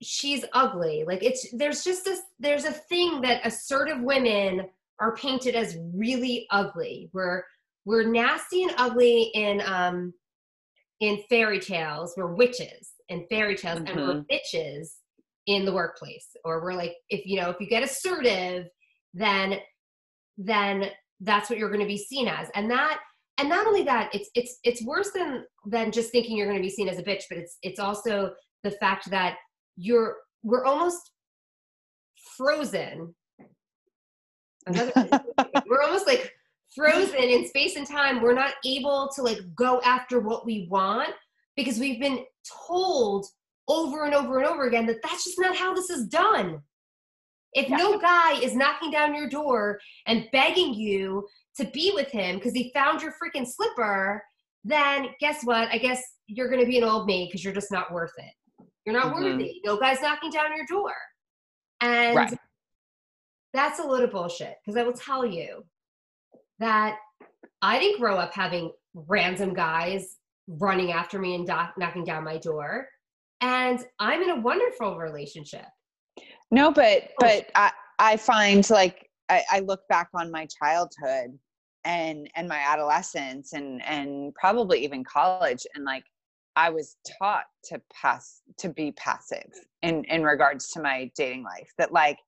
she's 0.03 0.45
ugly 0.53 1.05
like 1.07 1.23
it's 1.23 1.47
there's 1.53 1.83
just 1.83 2.05
this 2.05 2.21
there's 2.39 2.65
a 2.65 2.73
thing 2.73 3.21
that 3.23 3.41
assertive 3.47 4.01
women 4.03 4.69
are 5.01 5.17
painted 5.17 5.55
as 5.55 5.77
really 5.95 6.47
ugly. 6.51 7.11
We're 7.13 7.43
we're 7.85 8.05
nasty 8.05 8.63
and 8.63 8.75
ugly 8.79 9.31
in 9.35 9.63
um 9.67 10.13
in 11.01 11.23
fairy 11.29 11.61
tales. 11.61 12.15
We're 12.17 12.35
witches 12.35 12.93
in 13.09 13.27
fairy 13.31 13.57
tales 13.57 13.81
and 13.81 13.97
we're 13.97 14.25
bitches 14.31 14.89
in 15.47 15.65
the 15.65 15.73
workplace. 15.73 16.29
Or 16.45 16.63
we're 16.63 16.75
like 16.75 16.95
if 17.09 17.27
you 17.27 17.41
know 17.41 17.51
if 17.51 17.57
you 17.61 17.67
get 17.67 17.83
assertive 17.83 18.67
then 19.13 19.59
then 20.37 20.91
that's 21.21 21.49
what 21.49 21.59
you're 21.59 21.71
going 21.71 21.81
to 21.81 21.87
be 21.87 21.99
seen 21.99 22.27
as. 22.29 22.49
And 22.55 22.71
that 22.71 23.01
and 23.39 23.49
not 23.49 23.67
only 23.67 23.83
that 23.83 24.15
it's 24.15 24.31
it's 24.35 24.59
it's 24.65 24.85
worse 24.85 25.11
than 25.13 25.45
than 25.67 25.93
just 25.93 26.11
thinking 26.11 26.37
you're 26.37 26.47
going 26.47 26.59
to 26.59 26.63
be 26.63 26.71
seen 26.71 26.89
as 26.89 26.99
a 26.99 27.03
bitch 27.03 27.23
but 27.29 27.39
it's 27.39 27.59
it's 27.63 27.81
also 27.81 28.33
the 28.63 28.71
fact 28.71 29.11
that 29.11 29.37
you're 29.77 30.17
we're 30.43 30.65
almost 30.65 31.11
frozen 32.37 33.15
Another- 34.67 34.93
we're 35.67 35.83
almost 35.83 36.07
like 36.07 36.33
frozen 36.75 37.17
in 37.17 37.47
space 37.47 37.77
and 37.77 37.87
time 37.87 38.21
we're 38.21 38.35
not 38.35 38.55
able 38.65 39.09
to 39.15 39.23
like 39.23 39.39
go 39.55 39.81
after 39.85 40.19
what 40.21 40.45
we 40.45 40.67
want 40.71 41.11
because 41.57 41.79
we've 41.79 42.01
been 42.01 42.25
told 42.67 43.27
over 43.69 44.05
and 44.05 44.15
over 44.15 44.39
and 44.39 44.47
over 44.47 44.67
again 44.67 44.87
that 44.87 45.03
that's 45.03 45.25
just 45.25 45.39
not 45.39 45.57
how 45.57 45.75
this 45.75 45.91
is 45.91 46.07
done. 46.07 46.61
If 47.53 47.69
yeah. 47.69 47.77
no 47.77 47.99
guy 47.99 48.35
is 48.41 48.55
knocking 48.55 48.91
down 48.91 49.15
your 49.15 49.29
door 49.29 49.79
and 50.07 50.27
begging 50.33 50.75
you 50.75 51.27
to 51.57 51.65
be 51.67 51.93
with 51.95 52.09
him 52.09 52.37
because 52.37 52.53
he 52.53 52.73
found 52.75 53.01
your 53.01 53.13
freaking 53.13 53.47
slipper, 53.47 54.23
then 54.65 55.09
guess 55.21 55.45
what? 55.45 55.69
I 55.71 55.79
guess 55.79 56.03
you're 56.27 56.49
going 56.49 56.61
to 56.61 56.67
be 56.67 56.79
an 56.79 56.85
old 56.85 57.07
maid 57.07 57.29
because 57.29 57.45
you're 57.45 57.55
just 57.55 57.71
not 57.71 57.93
worth 57.93 58.13
it. 58.19 58.67
You're 58.85 58.95
not 58.95 59.15
mm-hmm. 59.15 59.25
worthy. 59.25 59.61
No 59.65 59.79
guy's 59.79 60.03
knocking 60.03 60.31
down 60.31 60.57
your 60.57 60.67
door. 60.67 60.93
And 61.81 62.17
right. 62.17 62.39
That's 63.55 63.79
a 63.79 63.83
load 63.83 64.03
of 64.03 64.11
bullshit 64.11 64.57
because 64.63 64.77
I 64.77 64.83
will 64.83 64.93
tell 64.93 65.25
you 65.25 65.65
that 66.59 66.99
I 67.63 67.79
didn't 67.79 68.01
grow 68.01 68.17
up 68.17 68.35
having 68.35 68.73
random 68.95 69.55
guys 69.55 70.17
running 70.47 70.93
after 70.93 71.19
me 71.19 71.37
and 71.37 71.47
do- 71.47 71.55
knocking 71.79 72.05
down 72.05 72.25
my 72.25 72.37
door. 72.37 72.89
And 73.41 73.83
I'm 73.99 74.23
in 74.23 74.31
a 74.31 74.41
wonderful 74.41 74.99
relationship. 74.99 75.67
No, 76.51 76.71
but 76.71 77.05
oh, 77.05 77.15
but 77.21 77.51
I 77.55 77.73
I 77.99 78.17
find 78.17 78.69
like 78.71 79.09
I, 79.29 79.43
I 79.51 79.61
look 79.61 79.81
back 79.89 80.09
on 80.15 80.31
my 80.31 80.47
childhood 80.47 81.39
and 81.85 82.31
and 82.35 82.49
my 82.49 82.59
adolescence 82.59 83.53
and 83.53 83.85
and 83.85 84.35
probably 84.35 84.83
even 84.85 85.05
college 85.05 85.67
and 85.75 85.85
like 85.85 86.05
I 86.57 86.71
was 86.71 86.97
taught 87.19 87.45
to 87.65 87.81
pass 87.93 88.43
to 88.59 88.69
be 88.69 88.93
passive 88.93 89.51
in 89.83 90.05
in 90.05 90.23
regards 90.23 90.69
to 90.71 90.83
my 90.83 91.11
dating 91.17 91.43
life 91.43 91.71
that 91.79 91.93
like 91.93 92.19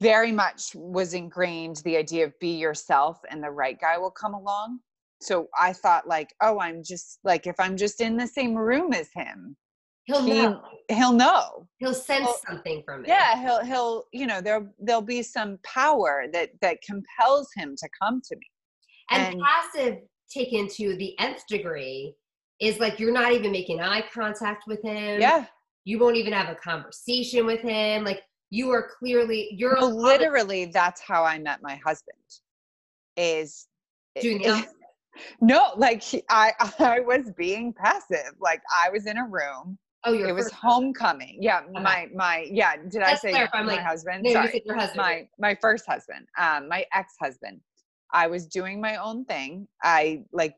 very 0.00 0.32
much 0.32 0.74
was 0.74 1.14
ingrained 1.14 1.76
the 1.84 1.96
idea 1.96 2.24
of 2.24 2.38
be 2.40 2.56
yourself 2.56 3.20
and 3.30 3.42
the 3.42 3.50
right 3.50 3.80
guy 3.80 3.98
will 3.98 4.10
come 4.10 4.34
along. 4.34 4.80
So 5.22 5.48
i 5.58 5.72
thought 5.74 6.08
like 6.08 6.32
oh 6.40 6.58
i'm 6.60 6.82
just 6.82 7.18
like 7.24 7.46
if 7.46 7.56
i'm 7.58 7.76
just 7.76 8.00
in 8.00 8.16
the 8.16 8.26
same 8.26 8.54
room 8.54 8.94
as 8.94 9.10
him 9.14 9.54
he'll 10.04 10.24
he, 10.24 10.42
know. 10.42 10.62
he'll 10.88 11.12
know. 11.12 11.66
He'll 11.78 11.94
sense 11.94 12.24
well, 12.24 12.40
something 12.48 12.82
from 12.84 13.04
it. 13.04 13.08
yeah 13.08 13.40
he'll 13.40 13.64
he'll 13.64 14.04
you 14.12 14.26
know 14.26 14.40
there 14.40 14.70
there'll 14.78 15.02
be 15.02 15.22
some 15.22 15.58
power 15.62 16.26
that 16.32 16.50
that 16.60 16.78
compels 16.82 17.48
him 17.56 17.74
to 17.76 17.88
come 18.00 18.20
to 18.28 18.36
me. 18.36 18.46
And, 19.10 19.34
and 19.34 19.42
passive 19.42 19.98
taken 20.32 20.68
to 20.68 20.96
the 20.96 21.18
nth 21.18 21.42
degree 21.48 22.14
is 22.60 22.78
like 22.78 23.00
you're 23.00 23.12
not 23.12 23.32
even 23.32 23.52
making 23.52 23.80
eye 23.80 24.04
contact 24.12 24.64
with 24.66 24.82
him. 24.82 25.20
Yeah. 25.20 25.46
You 25.84 25.98
won't 25.98 26.16
even 26.16 26.32
have 26.32 26.50
a 26.50 26.54
conversation 26.54 27.46
with 27.46 27.60
him. 27.60 28.04
Like 28.04 28.20
you 28.50 28.70
are 28.70 28.90
clearly 28.98 29.48
you're 29.52 29.80
no, 29.80 29.86
literally 29.86 30.66
that's 30.66 31.00
how 31.00 31.24
i 31.24 31.38
met 31.38 31.60
my 31.62 31.76
husband 31.76 32.16
is 33.16 33.66
doing 34.20 34.42
the 34.42 34.66
no 35.40 35.72
like 35.76 36.02
he, 36.02 36.22
i 36.28 36.52
i 36.78 37.00
was 37.00 37.30
being 37.36 37.72
passive 37.72 38.32
like 38.40 38.60
i 38.82 38.90
was 38.90 39.06
in 39.06 39.16
a 39.18 39.26
room 39.26 39.78
oh 40.04 40.14
it 40.14 40.32
was 40.32 40.50
homecoming 40.50 41.38
husband. 41.42 41.42
yeah 41.42 41.60
okay. 41.70 41.82
my 41.82 42.06
my 42.14 42.48
yeah 42.50 42.76
did 42.76 42.94
Let's 43.00 43.24
i 43.24 43.30
say 43.30 43.48
my 43.52 43.62
like, 43.62 43.80
husband 43.80 44.22
no, 44.24 44.32
Sorry. 44.32 44.62
your 44.64 44.76
husband 44.76 44.98
my 44.98 45.28
my 45.38 45.56
first 45.60 45.86
husband 45.86 46.26
um 46.38 46.68
my 46.68 46.84
ex-husband 46.94 47.60
i 48.12 48.26
was 48.26 48.46
doing 48.46 48.80
my 48.80 48.96
own 48.96 49.24
thing 49.24 49.68
i 49.82 50.22
like 50.32 50.54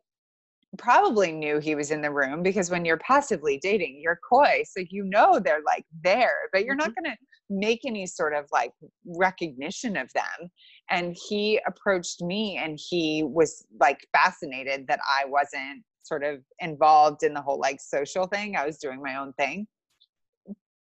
probably 0.79 1.33
knew 1.33 1.59
he 1.59 1.75
was 1.75 1.91
in 1.91 2.01
the 2.01 2.11
room 2.11 2.43
because 2.43 2.71
when 2.71 2.85
you're 2.85 2.99
passively 2.99 3.59
dating, 3.59 4.01
you're 4.01 4.19
coy. 4.29 4.63
So 4.65 4.83
you 4.89 5.05
know 5.05 5.39
they're 5.39 5.63
like 5.67 5.85
there, 6.03 6.49
but 6.53 6.65
you're 6.65 6.75
not 6.75 6.91
mm-hmm. 6.91 7.05
going 7.05 7.17
to 7.17 7.19
make 7.51 7.81
any 7.87 8.07
sort 8.07 8.35
of 8.35 8.47
like 8.53 8.73
recognition 9.05 9.97
of 9.97 10.13
them. 10.13 10.51
And 10.91 11.17
he 11.29 11.61
approached 11.67 12.23
me 12.23 12.59
and 12.63 12.79
he 12.91 13.23
was 13.25 13.65
like 13.81 14.07
fascinated 14.13 14.87
that 14.89 15.01
I 15.09 15.25
wasn't 15.27 15.85
sort 16.03 16.25
of 16.25 16.41
involved 16.61 17.23
in 17.23 17.35
the 17.35 17.43
whole 17.43 17.59
like 17.59 17.81
social 17.81 18.27
thing. 18.27 18.57
I 18.57 18.67
was 18.67 18.79
doing 18.79 19.01
my 19.03 19.17
own 19.17 19.33
thing. 19.35 19.67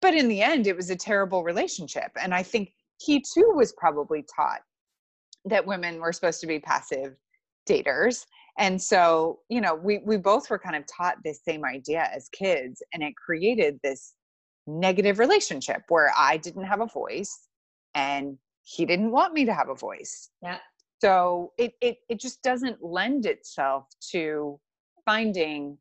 But 0.01 0.13
in 0.13 0.27
the 0.27 0.41
end, 0.41 0.67
it 0.67 0.75
was 0.75 0.89
a 0.89 0.95
terrible 0.95 1.43
relationship. 1.43 2.11
And 2.21 2.33
I 2.33 2.43
think 2.43 2.71
he 2.99 3.19
too 3.19 3.51
was 3.55 3.73
probably 3.73 4.25
taught 4.35 4.61
that 5.45 5.65
women 5.65 5.99
were 5.99 6.13
supposed 6.13 6.41
to 6.41 6.47
be 6.47 6.59
passive 6.59 7.15
daters 7.67 8.25
and 8.57 8.81
so 8.81 9.39
you 9.49 9.61
know 9.61 9.75
we 9.75 9.99
we 9.99 10.17
both 10.17 10.49
were 10.49 10.59
kind 10.59 10.75
of 10.75 10.83
taught 10.87 11.17
this 11.23 11.41
same 11.43 11.63
idea 11.65 12.09
as 12.13 12.29
kids 12.29 12.81
and 12.93 13.03
it 13.03 13.13
created 13.15 13.79
this 13.83 14.13
negative 14.67 15.17
relationship 15.17 15.83
where 15.87 16.11
i 16.17 16.37
didn't 16.37 16.65
have 16.65 16.81
a 16.81 16.87
voice 16.87 17.47
and 17.95 18.37
he 18.67 18.85
didn't 18.85 19.11
want 19.11 19.33
me 19.33 19.45
to 19.45 19.53
have 19.53 19.69
a 19.69 19.75
voice. 19.75 20.29
Yeah. 20.43 20.57
So 20.99 21.53
it 21.57 21.73
it, 21.81 21.97
it 22.09 22.19
just 22.19 22.41
doesn't 22.43 22.83
lend 22.83 23.25
itself 23.25 23.87
to 24.11 24.59
finding 25.05 25.77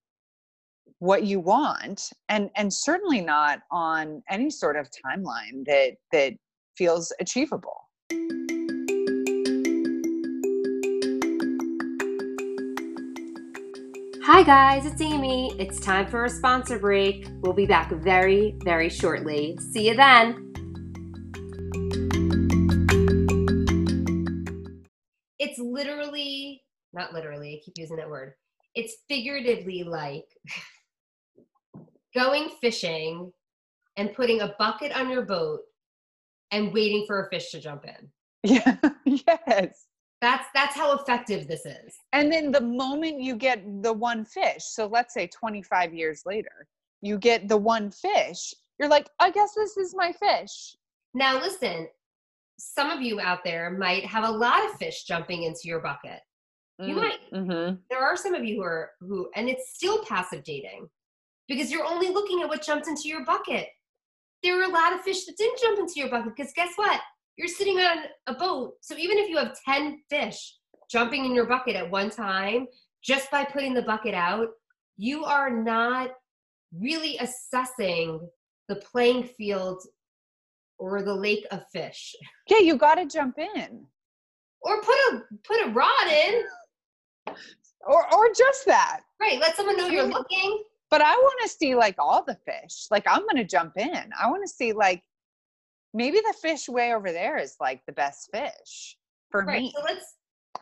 what 1.00 1.24
you 1.24 1.40
want 1.40 2.10
and 2.28 2.48
and 2.56 2.72
certainly 2.72 3.20
not 3.20 3.60
on 3.70 4.22
any 4.30 4.50
sort 4.50 4.76
of 4.76 4.88
timeline 5.04 5.64
that 5.66 5.96
that 6.12 6.34
feels 6.76 7.12
achievable 7.20 7.88
Hi, 14.26 14.42
guys, 14.42 14.84
it's 14.84 15.00
Amy. 15.00 15.52
It's 15.56 15.78
time 15.78 16.08
for 16.08 16.24
a 16.24 16.28
sponsor 16.28 16.80
break. 16.80 17.28
We'll 17.42 17.52
be 17.52 17.64
back 17.64 17.92
very, 17.92 18.56
very 18.64 18.88
shortly. 18.88 19.56
See 19.70 19.86
you 19.86 19.94
then. 19.94 20.52
It's 25.38 25.60
literally, 25.60 26.64
not 26.92 27.14
literally, 27.14 27.54
I 27.54 27.64
keep 27.64 27.74
using 27.78 27.98
that 27.98 28.10
word. 28.10 28.32
It's 28.74 28.96
figuratively 29.08 29.84
like 29.84 30.26
going 32.12 32.50
fishing 32.60 33.30
and 33.96 34.12
putting 34.12 34.40
a 34.40 34.56
bucket 34.58 34.90
on 34.90 35.08
your 35.08 35.22
boat 35.22 35.60
and 36.50 36.72
waiting 36.72 37.04
for 37.06 37.24
a 37.24 37.30
fish 37.30 37.52
to 37.52 37.60
jump 37.60 37.84
in. 37.84 38.10
Yeah, 38.42 38.76
yes. 39.04 39.84
That's 40.20 40.46
that's 40.54 40.74
how 40.74 40.96
effective 40.96 41.46
this 41.46 41.66
is. 41.66 41.94
And 42.12 42.32
then 42.32 42.50
the 42.50 42.60
moment 42.60 43.20
you 43.20 43.36
get 43.36 43.62
the 43.82 43.92
one 43.92 44.24
fish, 44.24 44.64
so 44.64 44.86
let's 44.86 45.12
say 45.12 45.26
25 45.26 45.92
years 45.92 46.22
later, 46.24 46.66
you 47.02 47.18
get 47.18 47.48
the 47.48 47.56
one 47.56 47.90
fish, 47.90 48.54
you're 48.78 48.88
like, 48.88 49.08
I 49.20 49.30
guess 49.30 49.54
this 49.54 49.76
is 49.76 49.94
my 49.94 50.12
fish. 50.12 50.76
Now 51.12 51.38
listen, 51.38 51.88
some 52.58 52.90
of 52.90 53.02
you 53.02 53.20
out 53.20 53.44
there 53.44 53.70
might 53.70 54.06
have 54.06 54.24
a 54.24 54.30
lot 54.30 54.64
of 54.64 54.78
fish 54.78 55.04
jumping 55.04 55.42
into 55.42 55.60
your 55.64 55.80
bucket. 55.80 56.20
You 56.78 56.94
mm, 56.94 56.96
might. 56.96 57.32
Mm-hmm. 57.32 57.76
There 57.90 58.02
are 58.02 58.16
some 58.16 58.34
of 58.34 58.44
you 58.44 58.56
who 58.56 58.62
are 58.62 58.90
who, 59.00 59.28
and 59.34 59.48
it's 59.48 59.74
still 59.74 60.04
passive 60.04 60.44
dating 60.44 60.88
because 61.48 61.70
you're 61.70 61.86
only 61.86 62.08
looking 62.08 62.42
at 62.42 62.48
what 62.48 62.62
jumped 62.62 62.88
into 62.88 63.08
your 63.08 63.24
bucket. 63.24 63.68
There 64.42 64.60
are 64.60 64.68
a 64.68 64.72
lot 64.72 64.92
of 64.92 65.00
fish 65.00 65.24
that 65.24 65.36
didn't 65.36 65.58
jump 65.60 65.78
into 65.78 65.94
your 65.96 66.10
bucket 66.10 66.34
because 66.36 66.52
guess 66.54 66.72
what? 66.76 67.00
You're 67.36 67.48
sitting 67.48 67.78
on 67.78 67.98
a 68.26 68.34
boat. 68.34 68.74
So 68.80 68.96
even 68.96 69.18
if 69.18 69.28
you 69.28 69.36
have 69.36 69.56
10 69.66 70.00
fish 70.08 70.56
jumping 70.90 71.24
in 71.24 71.34
your 71.34 71.46
bucket 71.46 71.76
at 71.76 71.90
one 71.90 72.10
time, 72.10 72.66
just 73.02 73.30
by 73.30 73.44
putting 73.44 73.74
the 73.74 73.82
bucket 73.82 74.14
out, 74.14 74.48
you 74.96 75.24
are 75.24 75.50
not 75.50 76.10
really 76.72 77.18
assessing 77.18 78.20
the 78.68 78.76
playing 78.76 79.24
field 79.24 79.82
or 80.78 81.02
the 81.02 81.14
lake 81.14 81.46
of 81.50 81.62
fish. 81.72 82.14
Yeah, 82.48 82.58
you 82.58 82.76
got 82.76 82.96
to 82.96 83.06
jump 83.06 83.38
in. 83.38 83.86
Or 84.62 84.80
put 84.82 84.94
a 84.94 85.22
put 85.44 85.66
a 85.66 85.70
rod 85.70 86.08
in. 86.10 86.42
Or 87.86 88.14
or 88.14 88.28
just 88.34 88.66
that. 88.66 89.00
Right, 89.20 89.38
let 89.38 89.56
someone 89.56 89.76
know 89.76 89.88
you're 89.88 90.04
looking. 90.04 90.64
But 90.90 91.02
I 91.02 91.14
want 91.14 91.40
to 91.42 91.48
see 91.48 91.74
like 91.74 91.96
all 91.98 92.24
the 92.24 92.36
fish. 92.44 92.86
Like 92.90 93.04
I'm 93.06 93.22
going 93.22 93.36
to 93.36 93.44
jump 93.44 93.72
in. 93.76 94.10
I 94.20 94.28
want 94.28 94.42
to 94.42 94.52
see 94.52 94.72
like 94.72 95.02
maybe 95.94 96.18
the 96.18 96.34
fish 96.40 96.68
way 96.68 96.92
over 96.92 97.12
there 97.12 97.38
is 97.38 97.56
like 97.60 97.80
the 97.86 97.92
best 97.92 98.28
fish 98.32 98.96
for 99.30 99.44
right. 99.44 99.62
me. 99.62 99.72
So 99.76 99.82
let's 99.84 100.14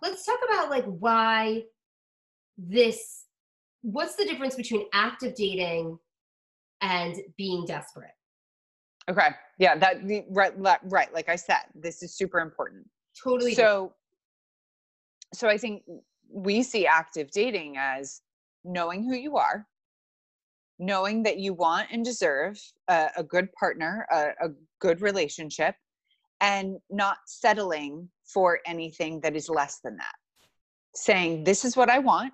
let's 0.02 0.24
talk 0.24 0.38
about 0.48 0.70
like 0.70 0.84
why 0.84 1.62
this 2.56 3.24
what's 3.82 4.16
the 4.16 4.24
difference 4.24 4.54
between 4.54 4.86
active 4.92 5.34
dating 5.34 5.98
and 6.80 7.16
being 7.36 7.64
desperate? 7.66 8.10
Okay. 9.08 9.28
Yeah, 9.58 9.76
that 9.76 9.98
right 10.30 10.54
right 10.84 11.12
like 11.12 11.28
I 11.28 11.36
said, 11.36 11.62
this 11.74 12.02
is 12.02 12.16
super 12.16 12.40
important. 12.40 12.88
Totally. 13.22 13.54
So 13.54 13.62
different. 13.62 13.92
so 15.34 15.48
I 15.48 15.58
think 15.58 15.82
we 16.32 16.62
see 16.62 16.86
active 16.86 17.30
dating 17.30 17.76
as 17.78 18.22
knowing 18.64 19.04
who 19.04 19.14
you 19.14 19.36
are, 19.36 19.66
knowing 20.84 21.22
that 21.22 21.38
you 21.38 21.54
want 21.54 21.88
and 21.90 22.04
deserve 22.04 22.58
a, 22.88 23.08
a 23.16 23.22
good 23.22 23.52
partner, 23.52 24.06
a, 24.10 24.46
a 24.46 24.48
good 24.80 25.00
relationship, 25.00 25.74
and 26.40 26.76
not 26.90 27.18
settling 27.26 28.08
for 28.24 28.60
anything 28.66 29.20
that 29.20 29.36
is 29.36 29.48
less 29.48 29.80
than 29.82 29.96
that. 29.96 30.14
Saying, 30.94 31.44
This 31.44 31.64
is 31.64 31.76
what 31.76 31.90
I 31.90 31.98
want. 31.98 32.32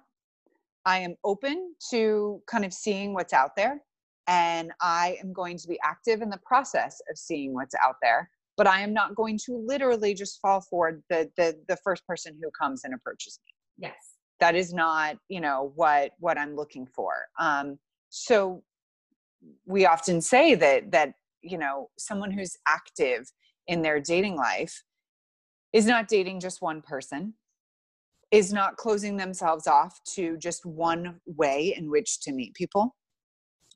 I 0.85 0.99
am 0.99 1.14
open 1.25 1.75
to 1.90 2.42
kind 2.47 2.64
of 2.64 2.73
seeing 2.73 3.14
what's 3.14 3.33
out 3.33 3.52
there, 3.57 3.83
and 4.26 4.73
I 4.80 5.19
am 5.23 5.33
going 5.33 5.57
to 5.59 5.69
be 5.69 5.78
active 5.85 6.23
in 6.23 6.30
the 6.30 6.40
process 6.45 7.00
of 7.11 7.19
seeing 7.19 7.54
what's 7.54 7.75
out 7.83 7.97
there. 8.02 8.30
But 8.57 8.66
I 8.66 8.80
am 8.80 8.92
not 8.92 9.14
going 9.14 9.38
to 9.47 9.57
literally 9.57 10.14
just 10.14 10.40
fall 10.40 10.61
for 10.61 11.00
the 11.09 11.30
the, 11.37 11.59
the 11.69 11.76
first 11.85 12.07
person 12.07 12.38
who 12.42 12.50
comes 12.50 12.85
and 12.85 12.95
approaches 12.95 13.38
me. 13.45 13.52
Yes. 13.87 13.95
that 14.40 14.54
is 14.54 14.75
not 14.75 15.16
you 15.28 15.40
know 15.40 15.73
what 15.75 16.12
what 16.19 16.37
i'm 16.38 16.54
looking 16.54 16.87
for 16.87 17.12
um 17.38 17.78
so 18.11 18.62
we 19.67 19.87
often 19.87 20.21
say 20.21 20.55
that 20.55 20.90
that 20.90 21.14
you 21.40 21.57
know 21.57 21.88
someone 21.99 22.31
who's 22.31 22.57
active 22.69 23.31
in 23.67 23.83
their 23.83 24.00
dating 24.00 24.37
life 24.37 24.83
is 25.73 25.87
not 25.87 26.09
dating 26.09 26.40
just 26.40 26.61
one 26.61 26.83
person 26.83 27.33
is 28.31 28.52
not 28.52 28.76
closing 28.76 29.17
themselves 29.17 29.67
off 29.67 29.99
to 30.05 30.37
just 30.37 30.64
one 30.67 31.21
way 31.26 31.75
in 31.76 31.90
which 31.90 32.21
to 32.21 32.33
meet 32.33 32.52
people 32.55 32.95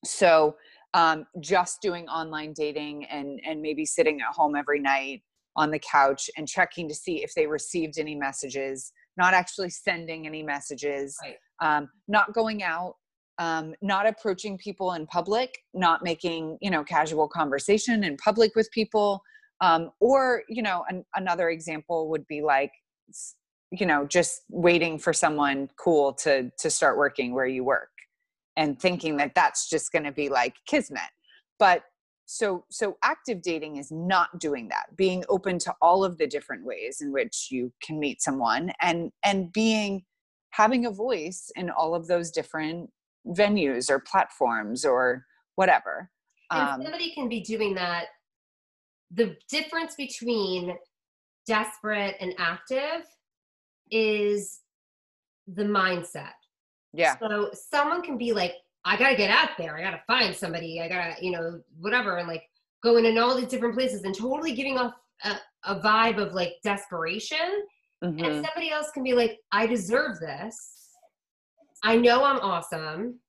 so 0.05 0.57
um, 0.93 1.26
just 1.41 1.81
doing 1.81 2.07
online 2.09 2.53
dating 2.53 3.05
and 3.07 3.41
and 3.47 3.62
maybe 3.62 3.87
sitting 3.87 4.21
at 4.21 4.35
home 4.35 4.55
every 4.55 4.81
night 4.81 5.23
on 5.57 5.71
the 5.71 5.79
couch 5.79 6.29
and 6.37 6.49
checking 6.49 6.88
to 6.88 6.95
see 6.95 7.23
if 7.23 7.33
they 7.35 7.47
received 7.47 7.99
any 7.99 8.14
messages 8.14 8.93
not 9.17 9.33
actually 9.33 9.71
sending 9.71 10.26
any 10.26 10.43
messages 10.43 11.17
Right. 11.23 11.37
um, 11.61 11.88
not 12.09 12.35
going 12.35 12.62
out 12.62 12.97
um, 13.38 13.75
not 13.83 14.07
approaching 14.07 14.57
people 14.57 14.93
in 14.93 15.07
public 15.07 15.59
not 15.73 16.03
making 16.05 16.59
you 16.61 16.71
know 16.71 16.85
casual 16.85 17.29
conversation 17.29 18.05
in 18.05 18.17
public 18.17 18.55
with 18.55 18.71
people 18.71 19.23
um, 19.61 19.91
or 20.00 20.43
you 20.49 20.62
know 20.62 20.85
an, 20.88 21.05
another 21.14 21.50
example 21.50 22.09
would 22.11 22.26
be 22.26 22.43
like 22.43 22.73
you 23.71 23.87
know 23.87 24.07
just 24.07 24.43
waiting 24.50 24.99
for 24.99 25.12
someone 25.12 25.69
cool 25.76 26.12
to 26.12 26.50
to 26.59 26.71
start 26.71 26.97
working 26.97 27.35
where 27.35 27.47
you 27.47 27.64
work 27.64 27.88
and 28.57 28.81
thinking 28.81 29.17
that 29.17 29.35
that's 29.35 29.69
just 29.69 29.93
going 29.93 30.05
to 30.05 30.12
be 30.12 30.29
like 30.29 30.55
kismet. 30.67 31.11
But 31.59 31.83
so 32.26 32.64
so 32.71 32.97
active 33.03 33.43
dating 33.43 33.76
is 33.76 33.91
not 33.93 34.38
doing 34.38 34.69
that 34.69 34.87
being 34.97 35.23
open 35.29 35.59
to 35.59 35.75
all 35.83 36.03
of 36.05 36.17
the 36.17 36.26
different 36.26 36.64
ways 36.64 37.03
in 37.03 37.12
which 37.12 37.49
you 37.50 37.71
can 37.83 38.00
meet 38.00 38.23
someone 38.23 38.73
and 38.81 39.12
and 39.23 39.53
being 39.53 40.03
having 40.50 40.87
a 40.87 40.91
voice 40.91 41.50
in 41.55 41.69
all 41.69 41.95
of 41.95 42.07
those 42.07 42.31
different 42.31 42.88
venues 43.28 43.90
or 43.90 44.00
platforms 44.00 44.85
or 44.85 45.25
whatever 45.57 46.11
And 46.50 46.69
um, 46.69 46.83
somebody 46.83 47.12
can 47.14 47.28
be 47.28 47.40
doing 47.40 47.75
that. 47.75 48.07
The 49.11 49.37
difference 49.49 49.95
between 49.95 50.76
desperate 51.47 52.16
and 52.21 52.35
active 52.38 53.07
is 53.90 54.61
the 55.47 55.64
mindset. 55.64 56.33
yeah 56.93 57.16
So 57.19 57.50
someone 57.52 58.02
can 58.02 58.19
be 58.19 58.33
like, 58.33 58.54
I 58.85 58.97
gotta 58.97 59.16
get 59.16 59.31
out 59.31 59.50
there. 59.57 59.76
I 59.76 59.83
gotta 59.83 60.02
find 60.07 60.35
somebody. 60.35 60.81
I 60.81 60.88
gotta, 60.88 61.14
you 61.25 61.31
know, 61.31 61.61
whatever, 61.78 62.19
and 62.19 62.28
like 62.28 62.43
going 62.83 63.07
in 63.07 63.16
all 63.19 63.35
these 63.35 63.49
different 63.49 63.75
places 63.75 64.02
and 64.04 64.14
totally 64.14 64.52
giving 64.52 64.76
off 64.78 64.93
a, 65.25 65.37
a 65.64 65.81
vibe 65.81 66.19
of 66.19 66.35
like 66.35 66.54
desperation. 66.62 67.66
mhm. 68.02 68.23
And 68.23 68.45
somebody 68.45 68.71
else 68.71 68.90
can 68.93 69.02
be 69.02 69.14
like, 69.14 69.38
I 69.52 69.66
deserve 69.66 70.19
this. 70.21 70.84
I 71.85 71.97
know 71.97 72.25
I'm 72.25 72.41
awesome. 72.41 73.21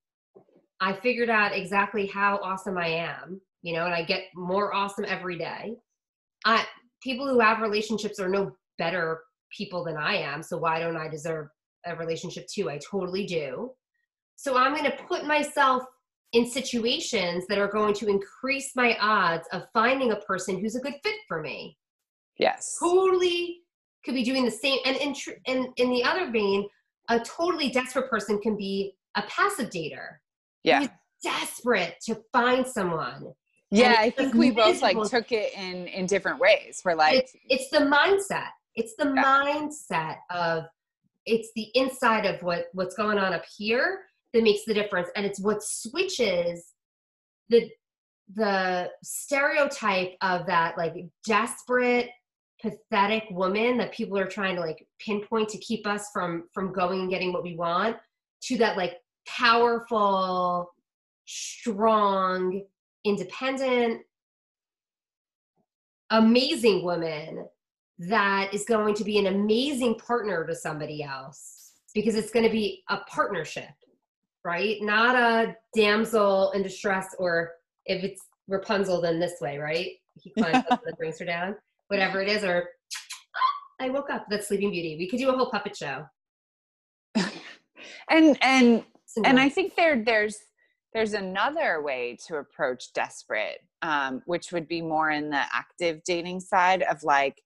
I 0.80 0.94
figured 0.94 1.30
out 1.30 1.56
exactly 1.56 2.08
how 2.08 2.40
awesome 2.42 2.78
I 2.78 2.88
am, 2.88 3.40
you 3.62 3.74
know, 3.74 3.86
and 3.86 3.94
I 3.94 4.04
get 4.04 4.24
more 4.34 4.74
awesome 4.74 5.06
every 5.08 5.38
day. 5.38 5.76
I 6.46 6.66
people 7.04 7.28
who 7.28 7.40
have 7.40 7.62
relationships 7.62 8.20
are 8.20 8.30
no 8.30 8.52
better 8.78 9.20
people 9.56 9.84
than 9.84 9.98
I 9.98 10.16
am, 10.16 10.42
so 10.42 10.58
why 10.58 10.80
don't 10.80 10.98
I 10.98 11.08
deserve 11.08 11.48
a 11.86 11.96
relationship 11.96 12.48
too? 12.48 12.70
I 12.70 12.80
totally 12.80 13.26
do. 13.26 13.72
So 14.38 14.58
I'm 14.58 14.74
going 14.74 14.90
to 14.90 14.98
put 15.08 15.26
myself 15.26 15.84
in 16.34 16.46
situations 16.46 17.46
that 17.48 17.58
are 17.58 17.68
going 17.68 17.94
to 17.96 18.08
increase 18.08 18.72
my 18.76 18.98
odds 19.00 19.48
of 19.52 19.64
finding 19.74 20.12
a 20.12 20.18
person 20.18 20.60
who's 20.60 20.76
a 20.76 20.82
good 20.82 20.96
fit 21.04 21.16
for 21.28 21.42
me 21.42 21.78
yes 22.38 22.76
totally 22.80 23.62
could 24.04 24.14
be 24.14 24.24
doing 24.24 24.44
the 24.44 24.52
same 24.52 24.80
and 24.86 24.98
in 24.98 25.14
tr- 25.14 25.40
in 25.46 25.72
in 25.78 25.90
the 25.90 26.04
other 26.04 26.30
vein 26.32 26.68
a 27.10 27.20
totally 27.20 27.70
desperate 27.70 28.10
person 28.10 28.40
can 28.40 28.56
be 28.56 28.96
a 29.16 29.22
passive 29.24 29.70
dater. 29.70 30.18
Yeah. 30.64 30.88
desperate 31.24 31.96
to 32.06 32.16
find 32.32 32.66
someone. 32.68 33.34
Yeah 33.72 33.96
i 34.00 34.10
think 34.10 34.34
we 34.36 34.52
both 34.52 34.82
like 34.82 34.98
took 35.10 35.32
it 35.32 35.54
in 35.54 35.88
in 35.88 36.06
different 36.06 36.40
ways. 36.40 36.82
We're 36.86 36.96
like 36.96 37.16
it's, 37.16 37.36
it's 37.50 37.70
the 37.70 37.80
mindset. 37.86 38.50
It's 38.76 38.96
the 38.96 39.12
Yeah. 39.16 39.24
mindset 39.24 40.18
of 40.30 40.66
it's 41.26 41.50
the 41.56 41.68
inside 41.74 42.26
of 42.26 42.42
what 42.44 42.66
what's 42.74 42.96
going 42.96 43.18
on 43.18 43.34
up 43.34 43.44
here 43.58 44.02
that 44.34 44.44
makes 44.44 44.66
the 44.66 44.74
difference. 44.74 45.10
And 45.16 45.26
it's 45.26 45.40
what 45.40 45.64
switches 45.64 46.74
the 47.50 47.70
the 48.34 48.90
stereotype 49.04 50.14
of 50.22 50.46
that 50.48 50.78
like 50.78 50.94
desperate 51.26 52.10
pathetic 52.66 53.24
woman 53.30 53.78
that 53.78 53.94
people 53.94 54.18
are 54.18 54.28
trying 54.28 54.56
to 54.56 54.62
like 54.62 54.88
pinpoint 55.00 55.50
to 55.50 55.58
keep 55.60 55.86
us 55.86 56.08
from 56.12 56.46
from 56.54 56.74
going 56.74 57.02
and 57.02 57.10
getting 57.10 57.32
what 57.32 57.44
we 57.44 57.56
want 57.56 57.96
to 58.42 58.58
that 58.58 58.76
like 58.78 58.96
powerful 59.28 60.72
strong 61.26 62.62
independent 63.04 64.02
amazing 66.12 66.84
woman 66.84 67.46
that 67.98 68.54
is 68.54 68.66
going 68.66 68.94
to 68.96 69.04
be 69.04 69.18
an 69.20 69.28
amazing 69.28 69.96
partner 69.96 70.46
to 70.46 70.56
somebody 70.56 71.04
else 71.04 71.74
because 71.94 72.16
it's 72.16 72.32
going 72.32 72.46
to 72.46 72.52
be 72.52 72.84
a 72.90 72.98
partnership 73.10 73.70
right? 74.44 74.78
Not 74.80 75.16
a 75.16 75.56
damsel 75.76 76.52
in 76.52 76.62
distress 76.62 77.08
or 77.18 77.54
if 77.88 78.04
it's 78.04 78.22
rapunzel 78.48 79.02
then 79.02 79.20
this 79.20 79.42
way 79.42 79.58
right? 79.58 79.92
He 80.22 80.30
climbs 80.32 80.66
up 80.70 80.82
and 80.86 80.98
brings 80.98 81.20
her 81.20 81.26
down 81.26 81.56
whatever 81.88 82.22
it 82.22 82.30
is 82.30 82.44
or 82.44 82.70
i 83.80 83.90
woke 83.90 84.10
up 84.10 84.26
that's 84.30 84.48
sleeping 84.48 84.72
beauty. 84.72 84.96
We 84.98 85.10
could 85.10 85.20
do 85.20 85.30
a 85.30 85.38
whole 85.38 85.50
puppet 85.50 85.76
show. 85.76 86.06
And 88.10 88.38
and 88.42 88.84
and 89.24 89.40
i 89.40 89.50
think 89.50 89.76
there 89.76 90.04
there's 90.04 90.38
there's 90.94 91.14
another 91.14 91.82
way 91.82 92.18
to 92.28 92.38
approach 92.38 92.94
desperate 92.94 93.60
um, 93.82 94.22
which 94.26 94.52
would 94.52 94.68
be 94.68 94.82
more 94.82 95.12
in 95.12 95.30
the 95.30 95.44
active 95.54 96.02
dating 96.06 96.40
side 96.40 96.82
of 96.84 97.04
like 97.04 97.42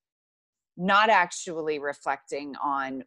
not 0.78 1.10
actually 1.10 1.80
reflecting 1.80 2.56
on 2.64 3.04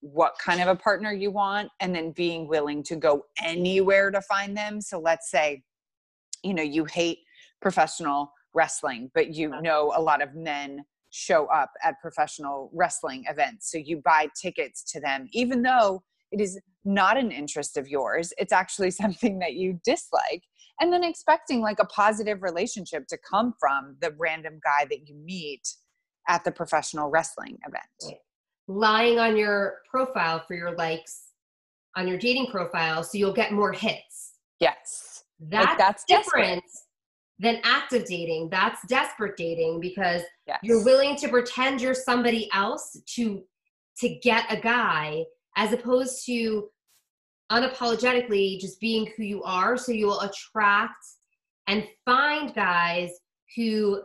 what 0.00 0.34
kind 0.38 0.60
of 0.60 0.68
a 0.68 0.76
partner 0.76 1.12
you 1.12 1.30
want 1.30 1.68
and 1.80 1.94
then 1.94 2.12
being 2.12 2.46
willing 2.46 2.82
to 2.84 2.96
go 2.96 3.26
anywhere 3.42 4.10
to 4.10 4.22
find 4.22 4.56
them. 4.56 4.80
So 4.80 4.98
let's 5.00 5.30
say 5.30 5.62
you 6.42 6.54
know 6.54 6.62
you 6.62 6.84
hate 6.84 7.18
professional 7.60 8.32
wrestling 8.54 9.10
but 9.14 9.34
you 9.34 9.48
know 9.60 9.92
a 9.96 10.00
lot 10.00 10.22
of 10.22 10.34
men 10.34 10.84
show 11.10 11.46
up 11.46 11.70
at 11.82 12.00
professional 12.00 12.70
wrestling 12.72 13.24
events 13.28 13.70
so 13.70 13.78
you 13.78 14.00
buy 14.04 14.28
tickets 14.40 14.82
to 14.82 15.00
them 15.00 15.28
even 15.32 15.62
though 15.62 16.02
it 16.32 16.40
is 16.40 16.60
not 16.84 17.16
an 17.16 17.30
interest 17.30 17.76
of 17.76 17.88
yours 17.88 18.32
it's 18.38 18.52
actually 18.52 18.90
something 19.02 19.38
that 19.38 19.54
you 19.54 19.78
dislike 19.84 20.42
and 20.80 20.92
then 20.92 21.04
expecting 21.04 21.60
like 21.60 21.78
a 21.78 21.84
positive 21.84 22.42
relationship 22.42 23.06
to 23.08 23.18
come 23.18 23.54
from 23.60 23.96
the 24.00 24.14
random 24.18 24.58
guy 24.64 24.86
that 24.90 25.06
you 25.06 25.14
meet 25.14 25.68
at 26.28 26.42
the 26.44 26.50
professional 26.50 27.10
wrestling 27.10 27.58
event. 27.66 28.18
Lying 28.66 29.18
on 29.18 29.36
your 29.36 29.78
profile 29.90 30.42
for 30.46 30.54
your 30.54 30.74
likes 30.76 31.28
on 31.96 32.08
your 32.08 32.18
dating 32.18 32.46
profile 32.46 33.02
so 33.02 33.18
you'll 33.18 33.32
get 33.32 33.52
more 33.52 33.72
hits. 33.72 34.34
Yes. 34.58 35.24
That's, 35.38 35.66
Like, 35.66 35.78
that's 35.78 36.04
desperate. 36.04 36.44
different 36.44 36.64
than 37.40 37.58
active 37.64 38.04
dating. 38.04 38.50
That's 38.50 38.86
desperate 38.86 39.36
dating 39.36 39.80
because 39.80 40.22
yes. 40.46 40.58
you're 40.62 40.84
willing 40.84 41.16
to 41.16 41.28
pretend 41.28 41.80
you're 41.80 41.94
somebody 41.94 42.48
else 42.52 43.00
to 43.14 43.42
to 43.98 44.08
get 44.22 44.44
a 44.50 44.60
guy 44.60 45.24
as 45.56 45.72
opposed 45.72 46.24
to 46.26 46.68
unapologetically 47.50 48.60
just 48.60 48.78
being 48.78 49.10
who 49.16 49.24
you 49.24 49.42
are. 49.42 49.76
So 49.76 49.92
you'll 49.92 50.20
attract 50.20 51.04
and 51.66 51.86
find 52.04 52.54
guys 52.54 53.10
who 53.56 54.02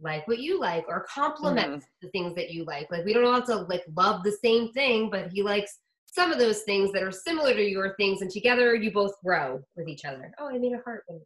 like 0.00 0.26
what 0.26 0.38
you 0.38 0.58
like 0.58 0.84
or 0.88 1.06
complement 1.12 1.68
mm-hmm. 1.68 1.78
the 2.00 2.08
things 2.08 2.34
that 2.36 2.50
you 2.50 2.64
like. 2.64 2.90
Like 2.90 3.04
we 3.04 3.12
don't 3.12 3.24
all 3.24 3.34
have 3.34 3.46
to 3.46 3.56
like 3.56 3.84
love 3.96 4.22
the 4.22 4.36
same 4.42 4.72
thing 4.72 5.10
but 5.10 5.30
he 5.30 5.42
likes 5.42 5.78
some 6.06 6.32
of 6.32 6.38
those 6.38 6.62
things 6.62 6.90
that 6.92 7.02
are 7.02 7.12
similar 7.12 7.52
to 7.52 7.62
your 7.62 7.94
things 7.96 8.22
and 8.22 8.30
together 8.30 8.74
you 8.74 8.90
both 8.90 9.12
grow 9.22 9.60
with 9.76 9.88
each 9.88 10.06
other. 10.06 10.32
Oh 10.38 10.48
i 10.48 10.56
made 10.58 10.72
a 10.72 10.80
heart 10.82 11.04
when 11.06 11.20
I 11.20 11.24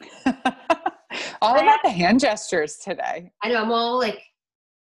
did 0.00 0.34
that. 0.34 1.33
All 1.44 1.58
about 1.58 1.80
the 1.84 1.90
hand 1.90 2.20
gestures 2.20 2.76
today. 2.76 3.30
I 3.42 3.48
know 3.48 3.62
i'm 3.62 3.70
all 3.72 3.98
like 3.98 4.22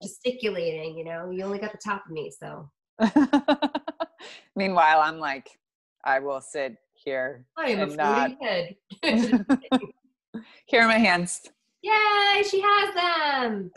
gesticulating 0.02 0.96
you 0.96 1.04
know? 1.04 1.30
You 1.30 1.44
only 1.44 1.58
got 1.58 1.72
the 1.72 1.78
top 1.78 2.02
of 2.06 2.12
me 2.12 2.30
so. 2.30 2.70
Meanwhile 4.56 5.00
i'm 5.00 5.18
like 5.18 5.48
i 6.04 6.18
will 6.18 6.40
sit 6.40 6.76
here 6.94 7.44
i 7.58 7.70
am 7.70 7.78
a 7.80 7.82
And 7.84 7.96
not- 7.96 8.30
head. 8.40 8.76
Here 10.66 10.80
are 10.82 10.88
my 10.88 10.98
hands. 10.98 11.42
Yay 11.82 12.42
she 12.48 12.60
has 12.64 12.94
them! 12.94 13.70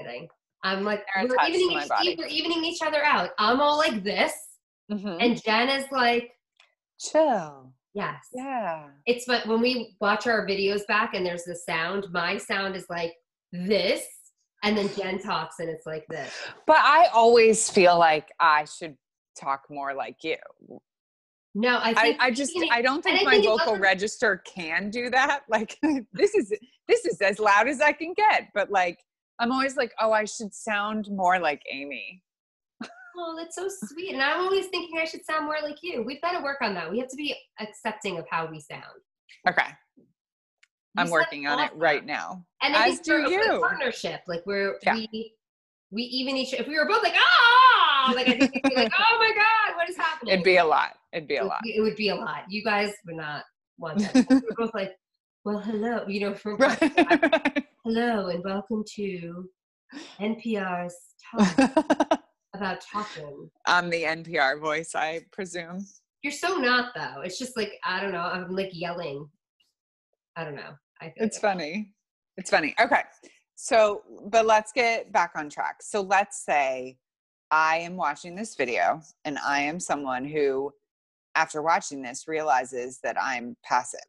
Kidding. 0.00 0.28
I'm 0.62 0.82
like 0.84 1.04
They're 1.14 1.26
we're 1.28 1.36
evening, 1.48 1.78
each, 1.80 1.88
body. 1.88 2.16
we're 2.18 2.26
evening 2.26 2.64
each 2.64 2.80
other 2.82 3.02
out. 3.04 3.30
I'm 3.38 3.60
all 3.60 3.78
like 3.78 4.02
this 4.04 4.32
Mhm. 4.92 5.16
and 5.20 5.42
jenn 5.42 5.68
is 5.70 5.86
like 5.90 6.30
chill 7.00 7.72
yes 7.94 8.26
yeah 8.34 8.86
it's 9.06 9.24
but 9.26 9.46
when 9.46 9.60
we 9.60 9.94
watch 10.00 10.26
our 10.26 10.46
videos 10.46 10.86
back 10.86 11.14
and 11.14 11.24
there's 11.24 11.44
the 11.44 11.54
sound 11.54 12.06
my 12.12 12.36
sound 12.36 12.74
is 12.74 12.86
like 12.90 13.12
this 13.52 14.02
and 14.64 14.76
then 14.76 14.88
jenn 14.96 15.18
talks 15.18 15.56
and 15.60 15.68
it's 15.68 15.86
like 15.86 16.04
this 16.08 16.32
but 16.66 16.78
i 16.78 17.06
always 17.12 17.70
feel 17.70 17.98
like 17.98 18.30
i 18.40 18.64
should 18.64 18.96
talk 19.34 19.64
more 19.70 19.94
like 19.94 20.16
you. 20.22 20.36
No, 21.54 21.76
I 21.76 21.90
I, 21.90 21.94
think 21.94 22.16
I 22.20 22.30
just 22.30 22.52
I 22.72 22.82
don't 22.82 23.02
think 23.02 23.24
my 23.24 23.32
think 23.32 23.46
vocal 23.46 23.76
register 23.76 24.42
can 24.44 24.90
do 24.90 25.10
that. 25.10 25.42
Like 25.48 25.78
this 26.12 26.34
is 26.34 26.52
this 26.88 27.04
is 27.04 27.20
as 27.20 27.38
loud 27.38 27.68
as 27.68 27.80
I 27.80 27.92
can 27.92 28.12
get, 28.14 28.48
but 28.54 28.70
like 28.70 28.98
I'm 29.38 29.52
always 29.52 29.76
like, 29.76 29.92
oh, 30.00 30.12
I 30.12 30.24
should 30.24 30.54
sound 30.54 31.08
more 31.10 31.38
like 31.38 31.62
Amy. 31.70 32.22
Oh, 33.16 33.34
that's 33.38 33.56
so 33.56 33.68
sweet. 33.68 34.12
And 34.12 34.22
I'm 34.22 34.40
always 34.40 34.66
thinking 34.66 34.98
I 34.98 35.04
should 35.04 35.24
sound 35.24 35.44
more 35.46 35.56
like 35.62 35.76
you. 35.82 36.02
We've 36.02 36.20
got 36.20 36.32
to 36.32 36.42
work 36.42 36.58
on 36.62 36.74
that. 36.74 36.90
We 36.90 36.98
have 36.98 37.08
to 37.08 37.16
be 37.16 37.34
accepting 37.60 38.18
of 38.18 38.24
how 38.30 38.46
we 38.46 38.60
sound. 38.60 38.82
Okay, 39.48 39.66
I'm 40.96 41.10
working 41.10 41.46
on 41.46 41.58
sound 41.58 41.70
it 41.72 41.76
right 41.76 42.04
now. 42.04 42.44
And 42.62 42.74
I 42.74 42.88
As 42.88 42.98
think 43.00 43.04
do 43.04 43.26
a 43.26 43.30
you. 43.30 43.60
partnership. 43.60 44.20
Like 44.26 44.42
we're 44.46 44.78
Yeah. 44.84 44.94
we 44.94 45.32
we 45.90 46.02
even 46.02 46.36
each 46.36 46.54
if 46.54 46.66
we 46.66 46.76
were 46.78 46.86
both 46.88 47.02
like 47.02 47.14
ah 47.16 48.12
like 48.16 48.26
I 48.28 48.38
think 48.38 48.60
like 48.74 48.92
oh 48.98 49.18
my 49.18 49.32
god 49.34 49.76
what 49.76 49.88
is 49.88 49.96
happening? 49.96 50.32
It'd 50.34 50.44
be 50.44 50.56
a 50.56 50.64
lot. 50.64 50.94
It'd 51.12 51.28
be 51.28 51.36
a 51.36 51.44
lot. 51.44 51.60
be, 51.62 51.76
it 51.76 51.80
would 51.80 51.96
be 51.96 52.08
a 52.08 52.14
lot. 52.14 52.44
You 52.48 52.64
guys 52.64 52.92
would 53.06 53.16
not 53.16 53.44
want 53.78 53.98
that. 54.00 54.26
we're 54.30 54.40
both 54.56 54.74
like 54.74 54.92
well 55.44 55.58
hello 55.58 56.04
you 56.08 56.20
know 56.20 56.34
from 56.34 56.56
Right. 56.56 56.78
hello 57.84 58.28
and 58.28 58.42
welcome 58.44 58.82
to 58.96 59.48
NPR's 60.20 60.96
talk 61.30 62.20
about 62.54 62.80
talking. 62.80 63.50
I'm 63.66 63.90
the 63.90 64.02
NPR 64.04 64.60
voice, 64.60 64.94
I 64.94 65.22
presume. 65.32 65.86
You're 66.22 66.32
so 66.32 66.56
not 66.56 66.92
though. 66.94 67.20
It's 67.22 67.38
just 67.38 67.56
like 67.56 67.72
I 67.84 68.00
don't 68.00 68.12
know. 68.12 68.20
I'm 68.20 68.50
like 68.54 68.70
yelling. 68.72 69.28
I 70.36 70.44
don't 70.44 70.56
know. 70.56 70.74
I 71.00 71.06
feel 71.06 71.26
It's 71.26 71.36
like- 71.42 71.52
funny. 71.52 71.92
It's 72.36 72.50
funny. 72.50 72.74
Okay. 72.80 73.02
So, 73.54 74.02
but 74.26 74.46
let's 74.46 74.72
get 74.72 75.12
back 75.12 75.32
on 75.36 75.48
track. 75.48 75.76
So, 75.80 76.00
let's 76.00 76.44
say 76.44 76.98
I 77.52 77.76
am 77.76 77.96
watching 77.96 78.34
this 78.34 78.56
video 78.56 79.00
and 79.24 79.38
I 79.38 79.60
am 79.60 79.78
someone 79.78 80.24
who, 80.24 80.72
after 81.36 81.62
watching 81.62 82.02
this, 82.02 82.26
realizes 82.26 82.98
that 83.04 83.16
I'm 83.20 83.56
passive. 83.62 84.00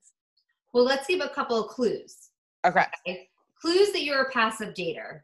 Well, 0.73 0.85
let's 0.85 1.05
give 1.05 1.21
a 1.21 1.29
couple 1.29 1.63
of 1.63 1.69
clues. 1.69 2.31
Okay. 2.65 2.85
Okay? 3.07 3.29
Clues 3.61 3.91
that 3.91 4.03
you're 4.03 4.23
a 4.23 4.31
passive 4.31 4.73
dater. 4.73 5.19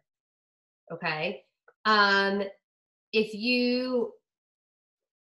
Okay. 0.91 1.43
Um, 1.85 2.43
if 3.13 3.33
you, 3.33 4.13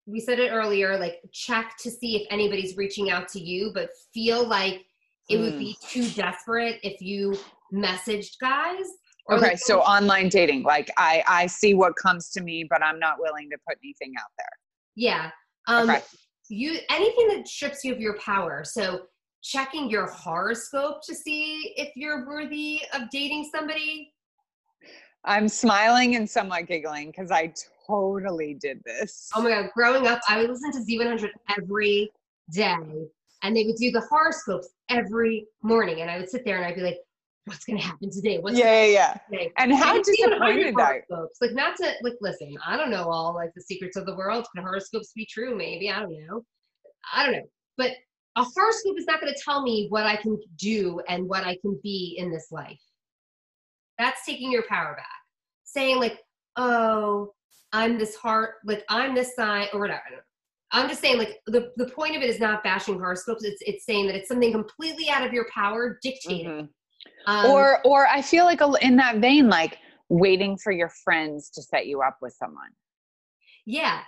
we 0.06 0.20
said 0.20 0.40
it 0.40 0.50
earlier, 0.52 0.98
like 0.98 1.20
check 1.32 1.76
to 1.80 1.90
see 1.92 2.16
if 2.18 2.28
anybody's 2.32 2.78
reaching 2.78 3.10
out 3.12 3.28
to 3.30 3.40
you, 3.40 3.72
but 3.74 3.90
feel 4.14 4.48
like 4.48 4.86
it 5.30 5.38
would 5.38 5.54
Hmm. 5.54 5.60
be 5.60 5.78
too 5.88 6.08
desperate 6.12 6.80
if 6.84 7.02
you 7.02 7.38
messaged 7.74 8.38
guys. 8.40 8.86
Okay. 9.32 9.42
like, 9.42 9.58
So, 9.58 9.80
online 9.82 10.30
dating, 10.30 10.62
like 10.64 10.92
I, 10.98 11.24
I 11.28 11.48
see 11.48 11.74
what 11.74 11.96
comes 11.96 12.30
to 12.32 12.42
me, 12.42 12.64
but 12.70 12.84
I'm 12.84 13.00
not 13.00 13.20
willing 13.20 13.50
to 13.50 13.58
put 13.68 13.80
anything 13.84 14.14
out 14.20 14.30
there. 14.38 14.50
Yeah. 14.96 15.32
Um, 15.68 15.90
Okay. 15.90 16.04
You 16.48 16.78
anything 16.92 17.30
that 17.30 17.48
strips 17.48 17.84
you 17.84 17.92
of 17.92 18.00
your 18.00 18.20
power. 18.20 18.64
So 18.64 19.08
checking 19.42 19.90
your 19.90 20.06
horoscope 20.08 21.02
to 21.08 21.16
see 21.16 21.74
if 21.76 21.92
you're 21.96 22.28
worthy 22.28 22.82
of 22.94 23.10
dating 23.10 23.50
somebody. 23.52 24.14
I'm 25.24 25.48
smiling 25.48 26.16
and 26.16 26.30
somewhat 26.30 26.68
giggling 26.68 27.08
because 27.10 27.32
I 27.32 27.52
totally 27.88 28.56
did 28.56 28.82
this. 28.86 29.30
Oh 29.36 29.42
my 29.42 29.50
god! 29.50 29.70
Growing 29.76 30.08
up, 30.08 30.20
I 30.28 30.40
would 30.40 30.50
listen 30.50 30.72
to 30.74 30.80
Z100 30.80 31.30
every 31.58 32.12
day, 32.52 32.78
and 33.44 33.56
they 33.56 33.66
would 33.66 33.76
do 33.76 33.92
the 33.92 34.02
horoscopes 34.02 34.70
every 34.90 35.46
morning, 35.64 36.02
and 36.02 36.10
I 36.10 36.18
would 36.18 36.30
sit 36.30 36.46
there 36.46 36.58
and 36.58 36.66
I'd 36.66 36.76
be 36.76 36.82
like, 36.82 37.00
"What's 37.46 37.66
gonna 37.66 37.82
happen 37.82 38.10
today? 38.12 38.40
What's 38.40 38.58
yeah, 38.58 38.86
yeah, 38.86 38.92
yeah. 38.92 39.18
today?" 39.30 39.52
And 39.58 39.74
how 39.74 39.92
And 39.92 40.00
it's 40.00 40.10
Z100 40.10 40.30
disappointed 40.30 40.68
I 40.68 40.72
horoscopes. 40.72 41.38
Like 41.42 41.54
not 41.54 41.76
to 41.78 41.94
like 42.02 42.16
listen. 42.22 42.56
I 42.66 42.78
don't 42.78 42.90
know 42.90 43.10
all 43.10 43.34
like 43.34 43.54
the 43.56 43.62
secrets 43.62 43.98
of 43.98 44.06
the 44.06 44.16
world. 44.16 44.46
Can 44.56 44.64
horoscopes 44.64 45.12
be 45.16 45.26
true? 45.26 45.56
Maybe 45.56 45.90
I 45.90 46.00
don't 46.00 46.14
know. 46.28 46.44
I 47.14 47.26
don't 47.26 47.34
know. 47.34 47.50
But 47.78 47.92
a 48.36 48.44
horoscope 48.44 48.98
is 48.98 49.06
not 49.06 49.22
going 49.22 49.34
to 49.34 49.40
tell 49.42 49.62
me 49.62 49.88
what 49.90 50.06
I 50.06 50.16
can 50.18 50.38
do 50.58 51.00
and 51.08 51.28
what 51.28 51.46
I 51.46 51.58
can 51.62 51.80
be 51.82 52.16
in 52.18 52.32
this 52.32 52.52
life. 52.52 52.82
That's 53.98 54.26
taking 54.26 54.52
your 54.52 54.64
power 54.68 54.94
back. 54.96 55.06
Saying 55.64 56.00
like, 56.00 56.20
"Oh, 56.58 57.34
I'm 57.76 57.98
this 57.98 58.16
heart. 58.16 58.56
Like 58.66 58.84
I'm 58.90 59.14
this 59.16 59.36
sign 59.36 59.68
or 59.74 59.80
whatever." 59.80 60.26
I'm 60.72 60.90
just 60.90 61.00
saying, 61.02 61.20
like 61.20 61.40
the, 61.46 61.72
the 61.78 61.88
point 61.90 62.16
of 62.16 62.22
it 62.24 62.30
is 62.30 62.40
not 62.40 62.64
bashing 62.64 62.96
horoscopes. 62.96 63.44
It's 63.44 63.62
it's 63.66 63.86
saying 63.86 64.08
that 64.08 64.16
it's 64.16 64.28
something 64.28 64.52
completely 64.52 65.10
out 65.10 65.26
of 65.26 65.32
your 65.34 65.46
power, 65.54 66.00
dictated. 66.02 66.48
Mhm. 66.48 66.70
Um, 67.28 67.46
or 67.46 67.86
or 67.86 68.08
i 68.08 68.22
feel 68.22 68.46
like 68.46 68.62
a- 68.62 68.74
in 68.82 68.96
that 68.96 69.18
vein 69.18 69.48
like 69.50 69.78
waiting 70.10 70.58
for 70.58 70.72
your 70.72 70.90
friends 70.90 71.50
to 71.52 71.62
set 71.62 71.88
you 71.88 72.02
up 72.02 72.18
with 72.22 72.34
someone 72.34 72.70
yeah, 73.68 74.02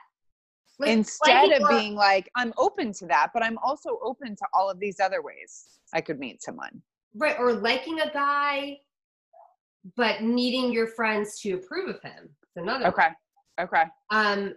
Like, 0.80 0.92
instead 0.92 1.50
liking 1.50 1.64
of 1.64 1.70
being 1.70 1.96
like 1.96 2.30
i'm 2.36 2.54
open 2.58 2.94
to 2.94 3.06
that 3.08 3.32
but 3.34 3.44
i'm 3.44 3.58
also 3.60 4.00
open 4.04 4.36
to 4.36 4.46
all 4.54 4.70
of 4.70 4.80
these 4.80 5.00
other 5.00 5.22
ways 5.22 5.80
i 5.94 6.02
could 6.02 6.18
meet 6.20 6.42
someone 6.42 6.82
right 7.16 7.38
or 7.40 7.54
liking 7.54 8.00
a 8.02 8.12
guy 8.12 8.78
but 9.96 10.22
needing 10.22 10.72
your 10.72 10.88
friends 10.88 11.40
to 11.42 11.54
approve 11.54 11.90
of 11.90 12.02
him 12.02 12.30
it's 12.44 12.56
another 12.56 12.86
one. 12.86 12.94
Okay. 13.60 13.82
Okay 13.82 13.90
um 14.12 14.54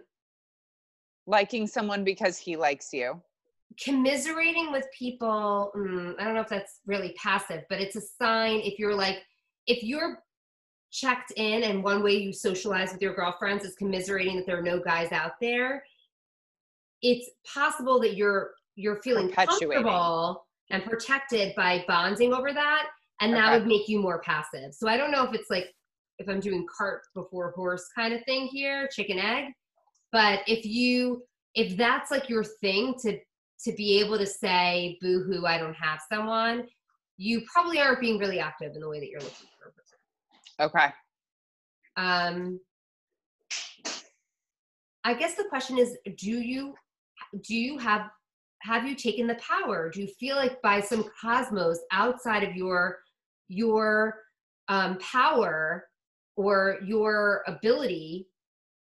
liking 1.27 1.67
someone 1.67 2.03
because 2.03 2.37
he 2.37 2.55
likes 2.55 2.91
you. 2.91 3.21
commiserating 3.83 4.71
with 4.71 4.85
people 4.97 5.71
mm, 5.75 6.13
i 6.19 6.23
don't 6.23 6.35
know 6.35 6.41
if 6.41 6.49
that's 6.49 6.79
really 6.85 7.13
passive 7.17 7.63
but 7.69 7.79
it's 7.79 7.95
a 7.95 8.01
sign 8.01 8.59
if 8.61 8.77
you're 8.77 8.95
like 8.95 9.19
if 9.67 9.83
you're 9.83 10.19
checked 10.91 11.31
in 11.37 11.63
and 11.63 11.81
one 11.83 12.03
way 12.03 12.11
you 12.11 12.33
socialize 12.33 12.91
with 12.91 13.01
your 13.01 13.13
girlfriends 13.13 13.63
is 13.63 13.75
commiserating 13.75 14.35
that 14.35 14.45
there 14.45 14.59
are 14.59 14.63
no 14.63 14.77
guys 14.77 15.11
out 15.13 15.33
there 15.39 15.83
it's 17.01 17.29
possible 17.51 17.99
that 17.99 18.15
you're 18.15 18.51
you're 18.75 19.01
feeling 19.01 19.31
comfortable 19.31 20.45
and 20.69 20.83
protected 20.83 21.53
by 21.55 21.83
bonding 21.87 22.33
over 22.33 22.53
that 22.53 22.87
and 23.21 23.33
that 23.33 23.51
would 23.51 23.67
make 23.67 23.87
you 23.87 23.99
more 23.99 24.19
passive. 24.21 24.73
So 24.73 24.87
i 24.87 24.97
don't 24.97 25.11
know 25.11 25.23
if 25.23 25.33
it's 25.33 25.49
like 25.49 25.73
if 26.21 26.29
i'm 26.29 26.39
doing 26.39 26.65
cart 26.77 27.01
before 27.13 27.51
horse 27.51 27.89
kind 27.93 28.13
of 28.13 28.23
thing 28.25 28.47
here 28.47 28.87
chicken 28.91 29.19
egg. 29.19 29.45
But 30.11 30.41
if 30.47 30.65
you 30.65 31.23
if 31.55 31.77
that's 31.77 32.11
like 32.11 32.29
your 32.29 32.43
thing 32.43 32.95
to 33.01 33.17
to 33.63 33.73
be 33.73 33.99
able 33.99 34.17
to 34.17 34.25
say 34.25 34.97
boo 35.01 35.23
hoo 35.23 35.45
i 35.45 35.57
don't 35.57 35.75
have 35.75 35.99
someone 36.11 36.67
you 37.17 37.43
probably 37.51 37.79
aren't 37.79 37.99
being 37.99 38.17
really 38.17 38.39
active 38.39 38.73
in 38.73 38.81
the 38.81 38.89
way 38.89 38.99
that 38.99 39.07
you're 39.07 39.21
looking 39.21 39.47
for 39.59 39.69
a 39.69 39.71
person. 39.73 39.97
Okay. 40.59 40.93
Um 41.97 42.59
i 45.03 45.13
guess 45.13 45.35
the 45.35 45.45
question 45.45 45.77
is 45.77 45.97
do 46.17 46.31
you 46.31 46.75
do 47.43 47.55
you 47.55 47.77
have 47.77 48.09
have 48.61 48.87
you 48.87 48.95
taken 48.95 49.25
the 49.25 49.35
power? 49.35 49.89
Do 49.89 50.01
you 50.01 50.07
feel 50.19 50.35
like 50.35 50.61
by 50.61 50.81
some 50.81 51.05
cosmos 51.19 51.79
outside 51.91 52.43
of 52.43 52.55
your 52.55 52.99
your 53.47 54.19
um 54.67 54.97
power 54.99 55.87
or 56.35 56.77
your 56.83 57.43
ability 57.47 58.27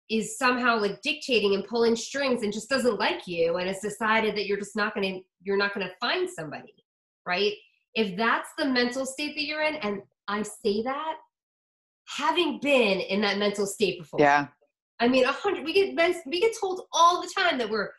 is 0.09 0.37
somehow 0.37 0.79
like 0.79 1.01
dictating 1.01 1.53
and 1.53 1.65
pulling 1.65 1.95
strings 1.95 2.41
and 2.43 2.51
just 2.51 2.69
doesn't 2.69 2.99
like 2.99 3.27
you 3.27 3.57
and 3.57 3.67
has 3.67 3.79
decided 3.79 4.35
that 4.35 4.47
you're 4.47 4.57
just 4.57 4.75
not 4.75 4.95
going 4.95 5.15
to 5.15 5.21
you're 5.41 5.57
not 5.57 5.73
going 5.73 5.85
to 5.85 5.93
find 5.99 6.29
somebody 6.29 6.73
right? 7.25 7.53
If 7.93 8.17
that's 8.17 8.49
the 8.57 8.65
mental 8.65 9.05
state 9.05 9.35
that 9.35 9.43
you're 9.43 9.61
in 9.61 9.75
and 9.75 10.01
i 10.27 10.41
say 10.41 10.83
that 10.83 11.15
having 12.07 12.59
been 12.61 12.99
in 12.99 13.21
that 13.21 13.37
mental 13.37 13.65
state 13.65 13.99
before 13.99 14.19
yeah. 14.19 14.47
I 14.99 15.07
mean 15.07 15.25
a 15.25 15.31
hundred 15.31 15.65
we 15.65 15.73
get 15.73 16.21
we 16.25 16.39
get 16.39 16.55
told 16.59 16.81
all 16.93 17.21
the 17.21 17.31
time 17.35 17.57
that 17.57 17.69
we're 17.69 17.89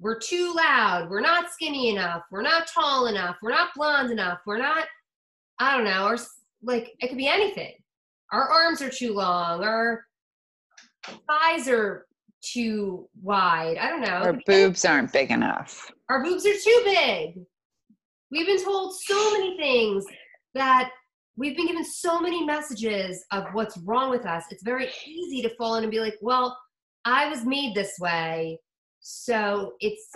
we're 0.00 0.18
too 0.18 0.52
loud 0.54 1.08
we're 1.10 1.20
not 1.20 1.50
skinny 1.52 1.90
enough 1.90 2.22
we're 2.30 2.42
not 2.42 2.66
tall 2.66 3.06
enough 3.06 3.36
we're 3.42 3.50
not 3.50 3.70
blonde 3.74 4.10
enough 4.10 4.38
we're 4.46 4.58
not 4.58 4.86
i 5.58 5.76
don't 5.76 5.84
know 5.84 6.06
or 6.06 6.18
like 6.62 6.92
it 7.00 7.08
could 7.08 7.18
be 7.18 7.28
anything 7.28 7.72
our 8.32 8.48
arms 8.48 8.82
are 8.82 8.90
too 8.90 9.12
long 9.12 9.62
our 9.62 10.04
thighs 11.28 11.68
are 11.68 12.06
too 12.42 13.08
wide 13.22 13.76
i 13.78 13.88
don't 13.88 14.02
know 14.02 14.08
our 14.08 14.38
boobs 14.46 14.84
aren't 14.84 15.12
big 15.12 15.30
enough 15.30 15.90
our 16.08 16.22
boobs 16.22 16.46
are 16.46 16.52
too 16.52 16.82
big. 16.84 17.40
We've 18.30 18.46
been 18.46 18.62
told 18.62 18.94
so 18.94 19.32
many 19.32 19.56
things 19.56 20.04
that 20.54 20.90
we've 21.36 21.56
been 21.56 21.66
given 21.66 21.84
so 21.84 22.20
many 22.20 22.44
messages 22.44 23.24
of 23.32 23.44
what's 23.52 23.76
wrong 23.78 24.10
with 24.10 24.24
us. 24.24 24.44
It's 24.50 24.62
very 24.62 24.88
easy 25.06 25.42
to 25.42 25.54
fall 25.56 25.76
in 25.76 25.84
and 25.84 25.90
be 25.90 26.00
like, 26.00 26.16
well, 26.20 26.56
I 27.04 27.28
was 27.28 27.44
made 27.44 27.74
this 27.74 27.94
way, 28.00 28.58
so 29.00 29.72
it's 29.80 30.10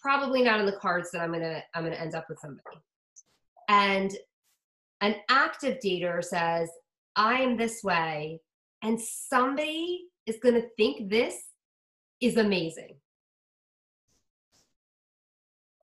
probably 0.00 0.42
not 0.42 0.60
in 0.60 0.66
the 0.66 0.76
cards 0.80 1.10
that 1.12 1.20
I'm 1.20 1.32
gonna 1.32 1.62
I'm 1.74 1.84
gonna 1.84 1.96
end 1.96 2.14
up 2.14 2.26
with 2.28 2.38
somebody. 2.38 2.78
And 3.68 4.14
an 5.00 5.16
active 5.30 5.78
dater 5.84 6.22
says, 6.22 6.70
I 7.16 7.40
am 7.42 7.56
this 7.56 7.82
way, 7.82 8.40
and 8.82 9.00
somebody 9.00 10.04
is 10.26 10.38
gonna 10.42 10.62
think 10.76 11.10
this 11.10 11.36
is 12.20 12.36
amazing. 12.36 12.96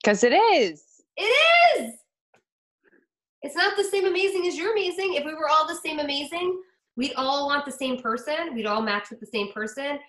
because 0.02 0.24
it 0.24 0.34
is 0.34 0.84
It 1.18 1.22
is. 1.78 1.94
It's 3.42 3.56
not 3.56 3.76
the 3.78 3.84
same 3.84 4.06
amazing 4.06 4.48
as 4.48 4.58
you're 4.58 4.72
amazing. 4.72 5.14
If 5.16 5.26
we 5.26 5.34
were 5.34 5.50
all 5.50 5.68
the 5.68 5.76
same 5.76 6.00
amazing, 6.00 6.62
we'd 6.96 7.14
all 7.16 7.48
want 7.48 7.66
the 7.66 7.72
same 7.72 8.02
person. 8.02 8.54
We'd 8.54 8.66
all 8.66 8.82
match 8.82 9.10
with 9.10 9.20
the 9.20 9.28
same 9.28 9.52
person. 9.54 10.00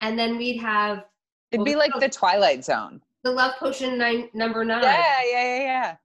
and 0.00 0.18
then 0.18 0.36
we'd 0.36 0.60
have 0.60 1.04
It'd 1.50 1.64
be 1.64 1.76
like 1.76 1.92
the 2.00 2.08
Twilight 2.08 2.64
Zone. 2.64 3.00
the 3.22 3.30
love 3.30 3.54
potion 3.58 3.96
nine 3.96 4.28
number 4.34 4.64
nine. 4.64 4.82
Yeah, 4.82 5.22
yeah, 5.30 5.44
yeah, 5.56 5.62
yeah. 5.62 5.96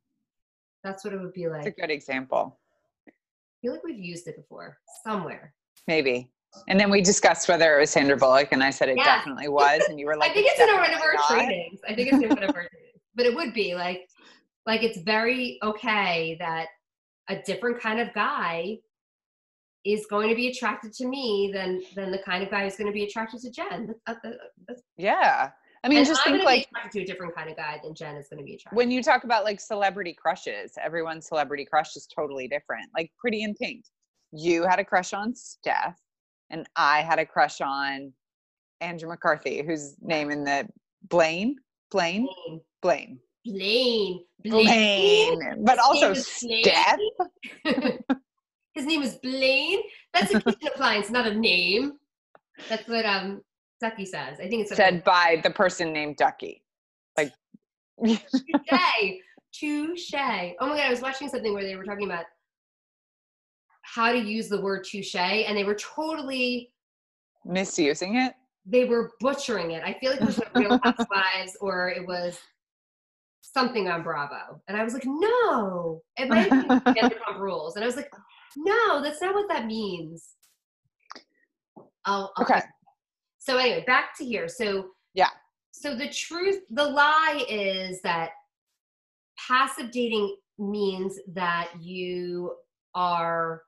That's 0.84 1.04
what 1.04 1.14
it 1.14 1.20
would 1.20 1.34
be 1.34 1.48
like. 1.50 1.66
It's 1.66 1.78
a 1.78 1.82
good 1.82 1.92
example. 1.92 2.58
I 3.60 3.68
feel 3.68 3.74
like 3.74 3.84
we've 3.84 4.00
used 4.00 4.28
it 4.28 4.38
before 4.38 4.78
somewhere. 5.04 5.54
Maybe. 5.88 6.32
And 6.68 6.80
then 6.80 6.90
we 6.90 7.02
discussed 7.02 7.50
whether 7.50 7.78
it 7.78 7.82
was 7.82 7.90
Sandra 7.90 8.16
Bullock, 8.16 8.50
and 8.52 8.64
I 8.64 8.70
said 8.70 8.90
it 8.90 8.98
Yeah. 8.98 9.04
definitely 9.18 9.50
was, 9.50 9.82
and 9.90 10.00
you 10.00 10.06
were 10.06 10.16
like, 10.18 10.32
I 10.32 10.34
think 10.34 10.48
it's 10.50 10.60
in 10.60 10.76
one 10.76 10.94
of 10.94 11.02
our 11.02 11.14
not." 11.14 11.28
trainings. 11.30 11.80
I 11.88 11.94
think 11.94 12.14
it's 12.14 12.24
in 12.24 12.30
one 12.30 12.44
of 12.44 12.56
our 12.56 12.68
trainings. 12.72 13.02
But 13.16 13.26
it 13.26 13.36
would 13.36 13.54
be 13.54 13.76
like 13.76 14.08
like 14.66 14.84
it's 14.84 15.00
very 15.00 15.60
okay 15.64 16.38
that 16.40 16.68
a 17.28 17.42
different 17.42 17.82
kind 17.82 18.00
of 18.00 18.14
guy 18.14 18.78
is 19.86 20.06
going 20.10 20.30
to 20.30 20.36
be 20.36 20.48
attracted 20.48 20.94
to 20.94 21.08
me 21.08 21.52
than 21.54 21.82
than 21.96 22.12
the 22.12 22.20
kind 22.20 22.44
of 22.44 22.50
guy 22.50 22.64
who's 22.64 22.78
going 22.78 22.88
to 22.88 22.94
be 22.94 23.04
attracted 23.04 23.42
to 23.42 23.52
Jenn. 23.52 23.94
That's, 24.08 24.20
uh, 24.24 24.30
uh, 24.30 24.32
that's, 24.68 24.82
Yeah. 24.98 25.52
I 25.84 25.88
mean, 25.88 26.00
and 26.00 26.08
just 26.08 26.22
I'm 26.26 26.34
think 26.34 26.46
like 26.46 26.68
be 26.94 27.00
to 27.00 27.04
a 27.04 27.06
different 27.06 27.36
kind 27.36 27.50
of 27.50 27.56
guy 27.56 27.80
than 27.84 27.94
Jenn 27.94 28.16
is 28.16 28.28
going 28.28 28.40
to 28.40 28.44
be 28.44 28.56
attracted. 28.56 28.76
when 28.76 28.92
you 28.92 29.02
talk 29.02 29.24
about 29.24 29.44
like 29.46 29.60
celebrity 29.60 30.14
crushes, 30.14 30.74
everyone's 30.82 31.28
celebrity 31.28 31.66
crush 31.66 31.96
is 31.96 32.08
totally 32.08 32.48
different. 32.48 32.86
Like 32.96 33.12
Pretty 33.18 33.44
in 33.44 33.54
Pink, 33.56 33.86
you 34.32 34.66
had 34.68 34.80
a 34.80 34.86
crush 34.86 35.14
on 35.14 35.34
Steff, 35.34 35.96
and 36.50 36.68
I 36.76 37.02
had 37.02 37.20
a 37.20 37.26
crush 37.26 37.62
on 37.62 38.12
Andrew 38.82 39.10
McCarthy, 39.10 39.64
whose 39.66 39.96
name 40.02 40.32
in 40.32 40.44
the 40.44 40.68
Blane, 41.08 41.56
Blane, 41.92 42.28
Blane, 42.82 43.20
Blane, 43.46 44.20
Blane, 44.44 44.66
Blane, 44.66 45.64
but 45.64 45.78
His 45.78 45.86
also 45.86 46.08
name 46.08 46.12
is 46.12 46.40
Blane. 46.42 46.64
Steff. 46.66 48.00
His 48.74 48.86
name 48.86 49.02
is 49.02 49.16
Blane. 49.16 49.80
That's 50.14 50.34
a 50.34 50.42
kitchen 50.42 50.68
appliance, 50.74 51.10
not 51.10 51.26
a 51.26 51.34
name. 51.34 51.94
That's 52.68 52.88
what 52.88 53.06
um 53.06 53.42
Duckie 53.80 54.06
says. 54.06 54.40
I 54.40 54.48
think 54.48 54.62
it's 54.64 54.76
said 54.76 55.04
by 55.04 55.40
the 55.44 55.50
person 55.50 55.94
named 55.94 56.18
Duckie. 56.18 56.64
Like, 57.18 57.34
touche, 58.06 58.20
touche. 59.54 60.14
Oh 60.60 60.68
my 60.68 60.78
god, 60.78 60.86
I 60.86 60.90
was 60.90 61.02
watching 61.02 61.30
something 61.30 61.54
where 61.54 61.64
they 61.64 61.76
were 61.76 61.84
talking 61.86 62.06
about 62.06 62.26
how 63.82 64.12
to 64.12 64.20
use 64.20 64.50
the 64.50 64.62
word 64.62 64.84
touche, 64.84 65.16
and 65.16 65.58
they 65.58 65.64
were 65.64 65.76
totally 65.76 66.72
misusing 67.46 68.16
it. 68.18 68.34
they 68.66 68.86
were 68.86 69.12
butchering 69.20 69.72
it. 69.72 69.82
I 69.84 69.94
feel 70.00 70.12
like 70.12 70.22
it 70.22 70.26
was 70.26 70.40
Real 70.56 70.78
Housewives 70.84 71.58
or 71.62 71.90
it 71.90 72.06
was 72.06 72.38
something 73.42 73.88
on 73.90 74.04
Bravo, 74.04 74.62
and 74.68 74.78
I 74.78 74.84
was 74.84 74.94
like, 74.94 75.06
no, 75.06 76.02
it 76.18 76.30
might 76.30 76.52
be 76.52 76.68
Vanderpump 76.94 77.40
Rules, 77.40 77.76
and 77.76 77.84
I 77.84 77.88
was 77.88 77.96
like, 77.96 78.12
no, 78.58 79.02
that's 79.02 79.22
not 79.22 79.34
what 79.34 79.48
that 79.50 79.66
means. 79.66 80.36
I'll, 82.06 82.32
I'll 82.38 82.44
Okay. 82.44 82.62
So 83.50 83.58
anyway, 83.58 83.84
back 83.88 84.16
to 84.18 84.24
here. 84.24 84.48
So 84.48 84.92
Yeah. 85.16 85.30
So 85.72 85.96
the 85.96 86.08
truth, 86.10 86.62
the 86.70 86.84
lie 86.84 87.44
is 87.50 88.00
that 88.04 88.30
passive 89.40 89.90
dating 89.90 90.36
means 90.60 91.18
that 91.34 91.72
you 91.80 92.54
are 92.94 93.64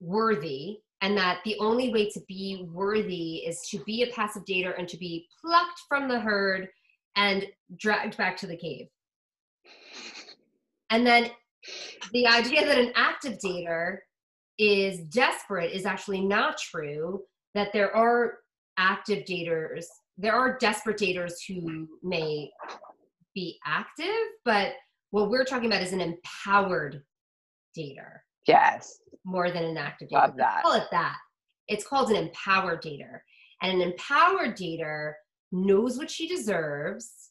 worthy 0.00 0.80
and 1.00 1.16
that 1.16 1.38
the 1.46 1.56
only 1.60 1.90
way 1.94 2.10
to 2.10 2.20
be 2.28 2.68
worthy 2.70 3.36
is 3.36 3.62
to 3.70 3.78
be 3.84 4.02
a 4.02 4.12
passive 4.12 4.44
dater 4.44 4.78
and 4.78 4.86
to 4.86 4.98
be 4.98 5.26
plucked 5.40 5.80
from 5.88 6.08
the 6.08 6.20
herd 6.20 6.68
and 7.16 7.46
dragged 7.78 8.18
back 8.18 8.36
to 8.36 8.46
the 8.46 8.56
cave. 8.56 8.86
And 10.90 11.06
then 11.06 11.30
the 12.12 12.26
idea 12.26 12.66
that 12.66 12.78
an 12.78 12.92
active 12.94 13.38
dater 13.38 13.96
is 14.58 15.00
desperate 15.04 15.72
is 15.72 15.86
actually 15.86 16.20
not 16.20 16.58
true, 16.58 17.22
that 17.54 17.72
there 17.72 17.96
are 17.96 18.40
active 18.78 19.24
daters, 19.24 19.84
there 20.18 20.34
are 20.34 20.56
desperate 20.58 20.98
daters 20.98 21.32
who 21.46 21.88
may 22.02 22.50
be 23.34 23.58
active, 23.66 24.06
but 24.44 24.72
what 25.10 25.30
we're 25.30 25.44
talking 25.44 25.66
about 25.66 25.82
is 25.82 25.92
an 25.92 26.00
empowered 26.00 27.02
dater 27.76 28.18
Yes. 28.46 29.00
more 29.24 29.50
than 29.50 29.64
an 29.64 29.76
active 29.76 30.08
dater. 30.08 30.28
Love 30.28 30.36
that. 30.36 30.62
Call 30.62 30.72
it 30.72 30.88
that. 30.90 31.16
It's 31.68 31.86
called 31.86 32.10
an 32.10 32.16
empowered 32.16 32.82
dater. 32.82 33.20
And 33.62 33.80
an 33.80 33.90
empowered 33.90 34.56
dater 34.56 35.14
knows 35.52 35.98
what 35.98 36.10
she 36.10 36.28
deserves 36.28 37.30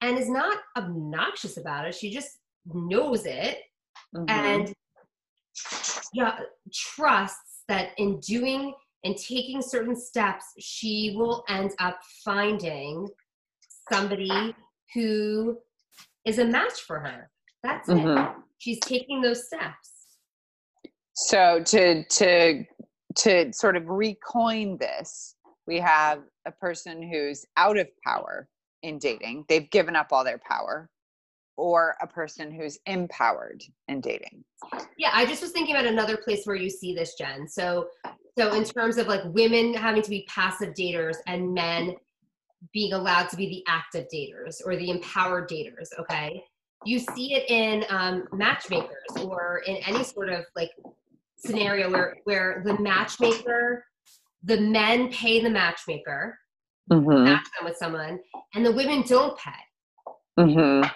and 0.00 0.18
is 0.18 0.28
not 0.28 0.58
obnoxious 0.76 1.56
about 1.56 1.86
it. 1.86 1.94
She 1.94 2.10
just 2.10 2.38
knows 2.66 3.24
it 3.26 3.60
Mhm. 4.14 4.30
and 4.30 4.74
yeah, 6.12 6.38
trusts 6.72 7.62
that 7.68 7.90
in 7.98 8.20
doing 8.20 8.74
and 9.04 9.16
taking 9.16 9.62
certain 9.62 9.96
steps, 9.96 10.44
she 10.58 11.14
will 11.16 11.44
end 11.48 11.72
up 11.78 12.00
finding 12.24 13.08
somebody 13.92 14.54
who 14.94 15.58
is 16.24 16.38
a 16.38 16.44
match 16.44 16.80
for 16.86 16.98
her. 17.00 17.30
That's 17.62 17.88
it. 17.88 17.96
Mhm. 17.96 18.42
She's 18.58 18.80
taking 18.80 19.20
those 19.20 19.46
steps. 19.46 20.18
So 21.14 21.62
to 21.64 22.04
to 22.04 22.64
to 23.16 23.52
sort 23.52 23.76
of 23.76 23.84
recoin 23.84 24.78
this, 24.78 25.36
we 25.66 25.80
have 25.80 26.22
a 26.44 26.52
person 26.52 27.02
who's 27.02 27.46
out 27.56 27.78
of 27.78 27.88
power 28.04 28.48
in 28.82 28.98
dating. 28.98 29.44
They've 29.48 29.70
given 29.70 29.96
up 29.96 30.08
all 30.12 30.22
their 30.24 30.38
power, 30.46 30.90
or 31.56 31.96
a 32.00 32.06
person 32.06 32.50
who's 32.50 32.78
empowered 32.86 33.62
in 33.88 34.00
dating. 34.00 34.44
Yeah, 34.98 35.10
I 35.12 35.26
just 35.26 35.42
was 35.42 35.52
thinking 35.52 35.74
about 35.74 35.86
another 35.86 36.16
place 36.16 36.44
where 36.44 36.56
you 36.56 36.70
see 36.70 36.94
this, 36.94 37.14
Jenn. 37.14 37.48
So, 37.48 37.88
so 38.38 38.54
in 38.54 38.64
terms 38.64 38.98
of 38.98 39.06
like 39.06 39.22
women 39.26 39.74
having 39.74 40.02
to 40.02 40.10
be 40.10 40.26
passive 40.28 40.74
daters 40.74 41.16
and 41.26 41.54
men 41.54 41.94
being 42.72 42.92
allowed 42.92 43.28
to 43.30 43.36
be 43.36 43.48
the 43.48 43.64
active 43.68 44.06
daters 44.12 44.60
or 44.64 44.76
the 44.76 44.90
empowered 44.90 45.48
daters, 45.48 45.88
okay? 45.98 46.42
You 46.84 46.98
see 46.98 47.34
it 47.34 47.48
in 47.50 47.84
um, 47.88 48.24
matchmakers 48.32 48.90
or 49.22 49.62
in 49.66 49.76
any 49.86 50.04
sort 50.04 50.28
of 50.28 50.44
like 50.54 50.70
scenario 51.36 51.90
where 51.90 52.16
where 52.24 52.62
the 52.64 52.78
matchmaker, 52.78 53.84
the 54.42 54.60
men 54.60 55.10
pay 55.10 55.40
the 55.40 55.50
matchmaker, 55.50 56.38
Mm-hmm. 56.88 57.24
match 57.24 57.44
them 57.58 57.64
with 57.64 57.76
someone, 57.76 58.20
and 58.54 58.64
the 58.64 58.70
women 58.70 59.02
don't 59.08 59.36
pay. 59.36 59.50
Mm-hmm. 60.38 60.88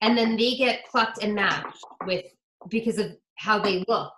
And 0.00 0.16
then 0.16 0.36
they 0.36 0.54
get 0.56 0.84
plucked 0.90 1.22
and 1.22 1.34
matched 1.34 1.84
with 2.06 2.24
because 2.68 2.98
of 2.98 3.16
how 3.36 3.58
they 3.58 3.84
look. 3.88 4.12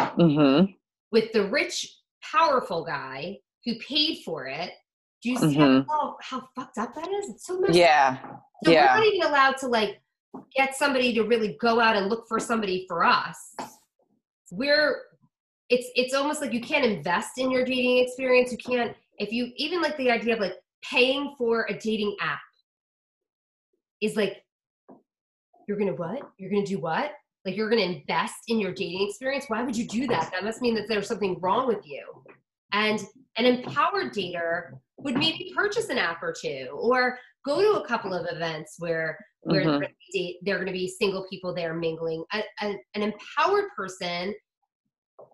Mm-hmm. 0.00 0.72
with 1.12 1.32
the 1.32 1.44
rich, 1.48 1.96
powerful 2.22 2.84
guy 2.84 3.38
who 3.64 3.74
paid 3.76 4.22
for 4.24 4.46
it. 4.46 4.72
Do 5.22 5.30
you 5.30 5.36
see 5.36 5.56
Mhm. 5.56 5.86
how, 5.88 6.16
how 6.20 6.48
fucked 6.56 6.78
up 6.78 6.94
that 6.94 7.08
is? 7.08 7.30
It's 7.30 7.46
so 7.46 7.58
messed 7.60 7.70
up. 7.70 7.76
Yeah. 7.76 8.18
So 8.64 8.70
yeah. 8.70 8.94
we're 8.94 9.04
not 9.04 9.06
even 9.12 9.28
allowed 9.28 9.56
to 9.58 9.66
like 9.68 10.00
get 10.56 10.74
somebody 10.74 11.12
to 11.14 11.22
really 11.22 11.56
go 11.60 11.78
out 11.80 11.96
and 11.96 12.08
look 12.08 12.26
for 12.28 12.40
somebody 12.40 12.84
for 12.88 13.04
us. 13.04 13.54
We're 14.50 15.02
it's 15.68 15.88
it's 15.94 16.14
almost 16.14 16.40
like 16.40 16.52
you 16.52 16.60
can't 16.60 16.84
invest 16.84 17.38
in 17.38 17.50
your 17.50 17.64
dating 17.64 17.98
experience. 17.98 18.50
You 18.50 18.58
can't 18.58 18.96
if 19.18 19.32
you 19.32 19.52
even 19.56 19.80
like 19.82 19.96
the 19.98 20.10
idea 20.10 20.34
of 20.34 20.40
like 20.40 20.54
paying 20.82 21.34
for 21.38 21.66
a 21.68 21.74
dating 21.78 22.16
app 22.20 22.40
is 24.00 24.16
like 24.16 24.42
you're 25.70 25.78
gonna 25.78 25.94
what? 25.94 26.28
You're 26.36 26.50
gonna 26.50 26.66
do 26.66 26.80
what? 26.80 27.12
Like 27.44 27.56
you're 27.56 27.70
gonna 27.70 27.82
invest 27.82 28.34
in 28.48 28.58
your 28.58 28.72
dating 28.72 29.06
experience? 29.08 29.44
Why 29.46 29.62
would 29.62 29.76
you 29.76 29.86
do 29.86 30.08
that? 30.08 30.32
That 30.32 30.42
must 30.42 30.60
mean 30.60 30.74
that 30.74 30.86
there's 30.88 31.06
something 31.06 31.38
wrong 31.40 31.68
with 31.68 31.86
you. 31.86 32.04
And 32.72 32.98
an 33.36 33.44
empowered 33.46 34.12
dater 34.12 34.72
would 34.98 35.14
maybe 35.14 35.52
purchase 35.54 35.88
an 35.88 35.96
app 35.96 36.24
or 36.24 36.34
two 36.38 36.66
or 36.72 37.18
go 37.46 37.60
to 37.62 37.80
a 37.80 37.86
couple 37.86 38.12
of 38.12 38.26
events 38.34 38.74
where 38.80 39.16
where 39.42 39.60
Mhm. 39.60 39.64
they're, 39.64 39.72
gonna 39.74 39.88
be 40.12 40.18
date, 40.18 40.36
they're 40.42 40.56
going 40.56 40.66
to 40.66 40.72
be 40.72 40.86
single 40.88 41.24
people 41.30 41.54
there 41.54 41.72
mingling. 41.72 42.24
A, 42.34 42.42
a, 42.62 42.76
an 42.94 43.02
empowered 43.02 43.70
person 43.76 44.34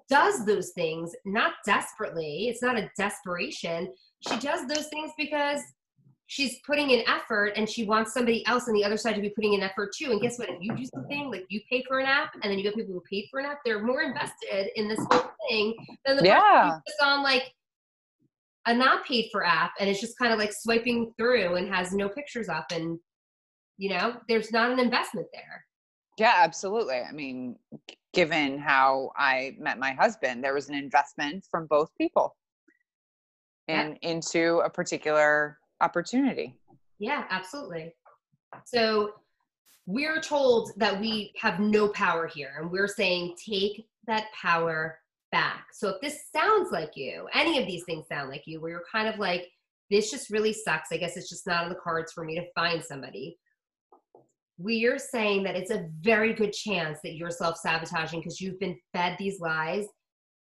does 0.08 0.44
those 0.44 0.70
things 0.74 1.12
not 1.24 1.54
desperately. 1.64 2.46
It's 2.48 2.62
not 2.62 2.78
a 2.78 2.88
desperation. 2.96 3.92
She 4.28 4.38
does 4.38 4.64
those 4.68 4.86
things 4.88 5.10
because 5.18 5.60
she's 6.26 6.58
putting 6.66 6.90
in 6.90 7.04
effort 7.08 7.52
and 7.56 7.68
she 7.68 7.84
wants 7.84 8.12
somebody 8.12 8.44
else 8.46 8.66
on 8.68 8.74
the 8.74 8.84
other 8.84 8.96
side 8.96 9.14
to 9.14 9.20
be 9.20 9.30
putting 9.30 9.54
in 9.54 9.62
effort 9.62 9.90
too. 9.96 10.10
And 10.10 10.20
guess 10.20 10.38
what? 10.38 10.48
If 10.48 10.56
you 10.60 10.74
do 10.74 10.84
something 10.94 11.30
like 11.30 11.46
you 11.48 11.60
pay 11.70 11.84
for 11.86 12.00
an 12.00 12.06
app 12.06 12.34
and 12.34 12.44
then 12.44 12.58
you 12.58 12.64
get 12.64 12.74
people 12.74 12.92
who 12.94 13.02
paid 13.08 13.28
for 13.30 13.38
an 13.40 13.46
app, 13.46 13.58
they're 13.64 13.82
more 13.82 14.02
invested 14.02 14.70
in 14.74 14.88
this 14.88 14.98
whole 15.10 15.30
thing 15.48 15.74
than 16.04 16.16
the 16.16 16.22
person 16.22 16.26
Yeah. 16.26 16.72
who's 16.84 16.94
on 17.06 17.22
like 17.22 17.52
a 18.66 18.74
not 18.74 19.06
paid 19.06 19.28
for 19.30 19.44
app 19.46 19.72
and 19.78 19.88
it's 19.88 20.00
just 20.00 20.18
kind 20.18 20.32
of 20.32 20.38
like 20.40 20.52
swiping 20.52 21.12
through 21.16 21.54
and 21.54 21.72
has 21.72 21.92
no 21.92 22.08
pictures 22.08 22.48
up 22.48 22.66
and 22.72 22.98
you 23.78 23.90
know 23.90 24.16
there's 24.28 24.50
not 24.50 24.72
an 24.72 24.80
investment 24.80 25.28
there 25.32 25.64
Yeah, 26.18 26.34
absolutely. 26.38 26.96
I 26.96 27.12
mean, 27.12 27.56
given 28.14 28.58
how 28.58 29.12
I 29.16 29.54
met 29.60 29.78
my 29.78 29.92
husband, 29.92 30.42
there 30.42 30.54
was 30.54 30.68
an 30.68 30.74
investment 30.74 31.44
from 31.48 31.66
both 31.68 31.90
people 31.96 32.34
Yeah. 33.68 33.82
and 33.82 33.98
into 34.02 34.58
a 34.64 34.70
particular 34.70 35.58
opportunity. 35.80 36.54
yeah 36.98 37.24
absolutely 37.30 37.92
so 38.64 39.10
we're 39.86 40.20
told 40.20 40.72
that 40.76 40.98
we 41.00 41.32
have 41.38 41.60
no 41.60 41.88
power 41.88 42.26
here 42.26 42.54
and 42.60 42.70
we're 42.70 42.88
saying 42.88 43.34
take 43.44 43.86
that 44.06 44.26
power 44.32 44.98
back 45.32 45.66
so 45.72 45.88
if 45.88 46.00
this 46.00 46.24
sounds 46.34 46.70
like 46.70 46.92
you 46.94 47.28
any 47.34 47.60
of 47.60 47.66
these 47.66 47.84
things 47.84 48.06
sound 48.08 48.30
like 48.30 48.42
you 48.46 48.60
where 48.60 48.70
you're 48.70 48.82
kind 48.92 49.08
of 49.08 49.18
like 49.18 49.48
this 49.90 50.10
just 50.10 50.30
really 50.30 50.52
sucks. 50.52 50.90
I 50.92 50.96
guess 50.96 51.16
it's 51.16 51.28
just 51.28 51.46
not 51.46 51.64
on 51.64 51.68
the 51.68 51.76
cards 51.76 52.12
for 52.12 52.24
me 52.24 52.34
to 52.36 52.46
find 52.54 52.82
somebody. 52.82 53.38
We 54.58 54.86
are 54.86 54.98
saying 54.98 55.42
that 55.44 55.56
it's 55.56 55.70
a 55.70 55.88
very 56.00 56.32
good 56.32 56.52
chance 56.52 56.98
that 57.04 57.14
you're 57.14 57.30
self 57.30 57.58
sabotaging 57.58 58.20
because 58.20 58.40
you've 58.40 58.58
been 58.58 58.78
fed 58.92 59.16
these 59.18 59.38
lies, 59.38 59.84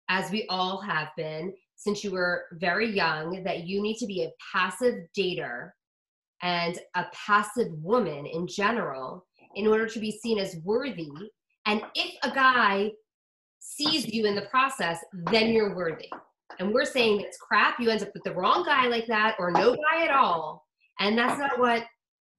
as 0.09 0.31
we 0.31 0.45
all 0.49 0.81
have 0.81 1.09
been 1.17 1.53
since 1.75 2.03
you 2.03 2.11
were 2.11 2.45
very 2.53 2.89
young, 2.89 3.43
that 3.43 3.65
you 3.65 3.81
need 3.81 3.97
to 3.97 4.05
be 4.05 4.23
a 4.23 4.31
passive 4.53 4.95
dater 5.17 5.71
and 6.41 6.79
a 6.95 7.05
passive 7.13 7.71
woman 7.81 8.25
in 8.25 8.47
general 8.47 9.25
in 9.55 9.67
order 9.67 9.87
to 9.87 9.99
be 9.99 10.11
seen 10.11 10.37
as 10.39 10.57
worthy. 10.63 11.09
And 11.65 11.81
if 11.95 12.13
a 12.23 12.31
guy 12.31 12.91
sees 13.59 14.07
you 14.13 14.25
in 14.25 14.35
the 14.35 14.43
process, 14.43 14.99
then 15.31 15.49
you're 15.49 15.75
worthy. 15.75 16.09
And 16.59 16.73
we're 16.73 16.85
saying 16.85 17.21
it's 17.21 17.37
crap. 17.37 17.79
You 17.79 17.89
end 17.89 18.03
up 18.03 18.09
with 18.13 18.23
the 18.23 18.33
wrong 18.33 18.63
guy 18.63 18.87
like 18.87 19.07
that 19.07 19.35
or 19.39 19.51
no 19.51 19.75
guy 19.75 20.03
at 20.03 20.11
all. 20.11 20.63
And 20.99 21.17
that's 21.17 21.39
not 21.39 21.59
what 21.59 21.83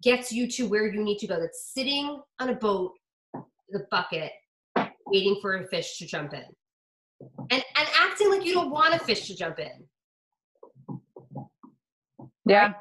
gets 0.03 0.31
you 0.31 0.49
to 0.49 0.69
where 0.69 0.87
you 0.87 1.03
need 1.03 1.19
to 1.19 1.27
go. 1.27 1.39
That's 1.41 1.73
sitting 1.75 2.21
on 2.39 2.51
a 2.51 2.55
boat, 2.55 2.93
the 3.71 3.87
bucket, 3.91 4.31
waiting 5.07 5.39
for 5.41 5.57
a 5.57 5.67
fish 5.69 5.99
to 5.99 6.07
jump 6.07 6.33
in. 6.33 6.45
And 7.21 7.51
and 7.51 7.89
acting 7.99 8.31
like 8.31 8.45
you 8.45 8.55
don't 8.55 8.71
want 8.71 8.95
a 8.95 8.99
fish 8.99 9.27
to 9.29 9.37
jump 9.37 9.59
in. 9.59 9.85
Yeah. 12.47 12.75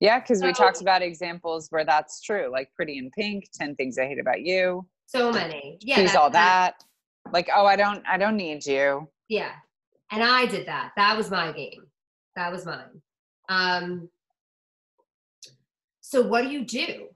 Yeah, 0.00 0.18
because 0.20 0.42
we 0.42 0.52
talked 0.54 0.80
about 0.80 1.02
examples 1.02 1.68
where 1.68 1.84
that's 1.84 2.22
true, 2.22 2.50
like 2.50 2.70
Pretty 2.74 2.96
in 2.96 3.10
Pink, 3.10 3.50
10 3.52 3.76
Things 3.76 3.98
I 3.98 4.06
Hate 4.06 4.18
About 4.18 4.40
You. 4.40 4.86
So 5.06 5.30
many. 5.30 5.78
Yeah. 5.82 5.96
Choose 5.96 6.14
all 6.14 6.30
that. 6.30 6.82
Like, 7.32 7.50
oh, 7.54 7.66
I 7.66 7.76
don't 7.76 8.02
I 8.08 8.16
don't 8.16 8.36
need 8.36 8.64
you. 8.64 9.08
Yeah. 9.28 9.52
And 10.10 10.22
I 10.22 10.46
did 10.46 10.66
that. 10.66 10.92
That 10.96 11.16
was 11.16 11.30
my 11.30 11.52
game. 11.52 11.82
That 12.36 12.50
was 12.50 12.64
mine. 12.64 13.02
Um 13.48 14.08
so 16.00 16.22
what 16.22 16.42
do 16.42 16.48
you 16.48 16.64
do? 16.64 17.08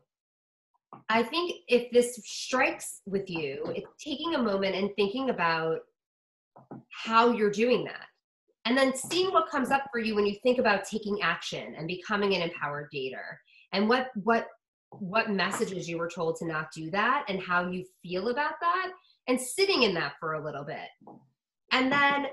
I 1.08 1.22
think 1.22 1.52
if 1.68 1.90
this 1.90 2.16
strikes 2.24 3.00
with 3.06 3.28
you, 3.28 3.72
it's 3.74 3.88
taking 4.02 4.34
a 4.34 4.42
moment 4.42 4.74
and 4.76 4.90
thinking 4.94 5.30
about 5.30 5.80
how 6.90 7.33
you're 7.33 7.51
doing 7.51 7.85
that. 7.85 8.07
And 8.67 8.77
then 8.77 8.97
seeing 8.97 9.31
what 9.31 9.51
comes 9.51 9.71
up 9.71 9.85
for 9.93 10.01
you 10.01 10.14
when 10.14 10.27
you 10.27 10.37
think 10.43 10.59
about 10.59 10.85
taking 10.85 11.21
action 11.23 11.75
and 11.77 11.87
becoming 11.87 12.35
an 12.35 12.43
empowered 12.43 12.88
dater 12.95 13.37
and 13.73 13.88
what 13.88 14.09
what 14.23 14.47
what 14.90 15.31
messages 15.31 15.88
you 15.88 15.99
were 15.99 16.09
told 16.09 16.37
to 16.37 16.47
not 16.47 16.69
do 16.73 16.88
that 16.90 17.25
and 17.29 17.43
how 17.43 17.69
you 17.69 17.85
feel 18.03 18.29
about 18.29 18.55
that 18.61 18.93
and 19.27 19.40
sitting 19.40 19.83
in 19.83 19.93
that 19.95 20.12
for 20.21 20.35
a 20.35 20.45
little 20.45 20.64
bit. 20.64 20.88
And 21.73 21.90
then 21.90 22.27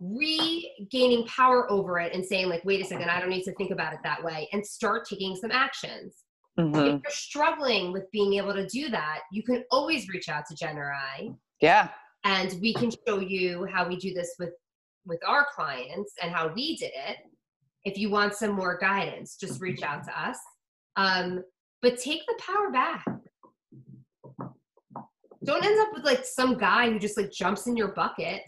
regaining 0.00 1.26
power 1.26 1.70
over 1.70 1.98
it 1.98 2.14
and 2.14 2.24
saying 2.24 2.48
like 2.48 2.64
wait 2.64 2.80
a 2.80 2.84
second 2.84 3.10
i 3.10 3.18
don't 3.18 3.30
need 3.30 3.42
to 3.42 3.52
think 3.54 3.72
about 3.72 3.92
it 3.92 3.98
that 4.04 4.22
way 4.22 4.48
and 4.52 4.64
start 4.64 5.04
taking 5.08 5.34
some 5.34 5.50
actions. 5.50 6.22
Mm-hmm. 6.56 6.76
if 6.76 7.02
you're 7.02 7.10
struggling 7.10 7.92
with 7.92 8.10
being 8.12 8.34
able 8.34 8.54
to 8.54 8.66
do 8.66 8.88
that 8.90 9.20
you 9.32 9.42
can 9.42 9.64
always 9.72 10.08
reach 10.08 10.28
out 10.28 10.44
to 10.48 10.54
jenn 10.54 10.78
or 10.78 10.92
i. 10.92 11.30
Yeah 11.60 11.88
and 12.28 12.60
we 12.60 12.74
can 12.74 12.90
show 13.06 13.20
you 13.20 13.64
how 13.72 13.88
we 13.88 13.96
do 13.96 14.12
this 14.12 14.34
with 14.38 14.52
with 15.06 15.20
our 15.26 15.46
clients 15.54 16.12
and 16.22 16.30
how 16.30 16.52
we 16.54 16.76
did 16.76 16.92
it. 16.94 17.16
If 17.84 17.96
you 17.96 18.10
want 18.10 18.34
some 18.34 18.50
more 18.50 18.76
guidance 18.78 19.36
just 19.36 19.60
reach 19.60 19.82
out 19.82 20.04
to 20.04 20.20
us. 20.20 20.36
Um, 20.96 21.42
but 21.80 21.98
take 21.98 22.20
the 22.26 22.38
power 22.38 22.70
back. 22.70 23.06
Don't 25.44 25.64
end 25.64 25.80
up 25.80 25.88
with 25.94 26.04
like 26.04 26.26
some 26.26 26.58
guy 26.58 26.90
who 26.90 26.98
just 26.98 27.16
like 27.16 27.32
jumps 27.32 27.66
in 27.66 27.76
your 27.76 27.92
bucket 27.92 28.42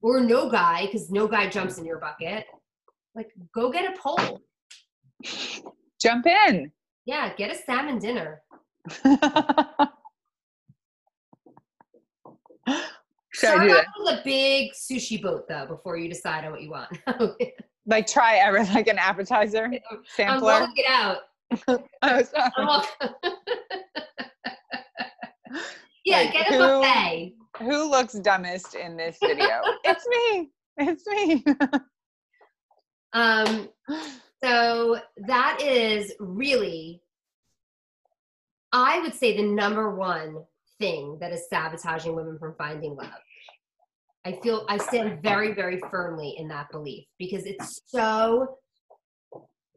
or 0.00 0.20
no 0.20 0.48
guy 0.48 0.86
because 0.86 1.10
no 1.10 1.26
guy 1.26 1.48
jumps 1.48 1.78
in 1.78 1.84
your 1.84 1.98
bucket. 1.98 2.44
Like 3.16 3.30
go 3.52 3.72
get 3.72 3.92
a 3.92 3.98
pole. 3.98 4.40
Jump 6.00 6.26
in. 6.26 6.70
Yeah 7.06 7.34
get 7.34 7.50
a 7.50 7.56
salmon 7.56 7.98
dinner 7.98 8.42
Start 13.34 13.70
off 13.70 13.84
with 13.98 14.18
a 14.18 14.22
big 14.24 14.72
sushi 14.72 15.20
boat 15.20 15.46
though 15.48 15.66
before 15.66 15.96
you 15.96 16.08
decide 16.08 16.44
on 16.44 16.52
what 16.52 16.62
you 16.62 16.70
want. 16.70 16.90
like 17.86 18.06
try 18.06 18.36
ever 18.36 18.64
like 18.64 18.88
an 18.88 18.98
appetizer 18.98 19.70
sampler. 20.16 20.52
I'm 20.52 20.70
it 20.74 20.86
out. 20.88 21.18
oh, 22.02 22.22
sorry. 22.22 22.52
yeah, 26.04 26.18
like, 26.18 26.32
get 26.32 26.50
a 26.50 26.52
who, 26.52 26.58
buffet. 26.58 27.34
Who 27.58 27.90
looks 27.90 28.14
dumbest 28.14 28.74
in 28.74 28.96
this 28.96 29.18
video? 29.22 29.60
it's 29.84 30.06
me. 30.08 30.50
It's 30.78 31.06
me. 31.06 31.44
um 33.12 33.68
so 34.42 35.00
that 35.26 35.60
is 35.62 36.12
really 36.18 37.02
I 38.72 39.00
would 39.00 39.14
say 39.14 39.36
the 39.36 39.42
number 39.42 39.94
one 39.94 40.44
thing 40.78 41.18
that 41.20 41.32
is 41.32 41.48
sabotaging 41.48 42.14
women 42.14 42.38
from 42.38 42.54
finding 42.56 42.96
love. 42.96 43.10
I 44.24 44.32
feel 44.42 44.66
I 44.68 44.78
stand 44.78 45.22
very, 45.22 45.54
very 45.54 45.80
firmly 45.90 46.34
in 46.38 46.48
that 46.48 46.70
belief 46.70 47.06
because 47.18 47.44
it's 47.46 47.80
so 47.86 48.58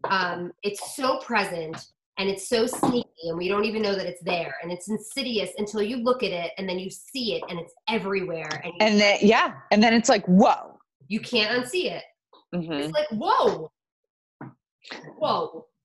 um, 0.09 0.51
it's 0.63 0.95
so 0.95 1.19
present 1.19 1.77
and 2.17 2.29
it's 2.29 2.49
so 2.49 2.65
sneaky 2.65 3.07
and 3.23 3.37
we 3.37 3.47
don't 3.47 3.65
even 3.65 3.81
know 3.81 3.95
that 3.95 4.05
it's 4.07 4.21
there. 4.23 4.55
And 4.61 4.71
it's 4.71 4.89
insidious 4.89 5.51
until 5.57 5.81
you 5.81 5.97
look 5.97 6.23
at 6.23 6.31
it 6.31 6.51
and 6.57 6.67
then 6.67 6.79
you 6.79 6.89
see 6.89 7.35
it 7.35 7.43
and 7.49 7.59
it's 7.59 7.73
everywhere 7.87 8.61
and, 8.63 8.73
and 8.81 8.99
then 8.99 9.19
yeah 9.21 9.53
and 9.71 9.81
then 9.81 9.93
it's 9.93 10.09
like 10.09 10.25
whoa. 10.25 10.77
You 11.07 11.19
can't 11.19 11.63
unsee 11.63 11.91
it. 11.91 12.03
Mm-hmm. 12.53 12.73
it's 12.73 12.93
like 12.93 13.07
whoa. 13.11 13.71
Whoa. 15.17 15.65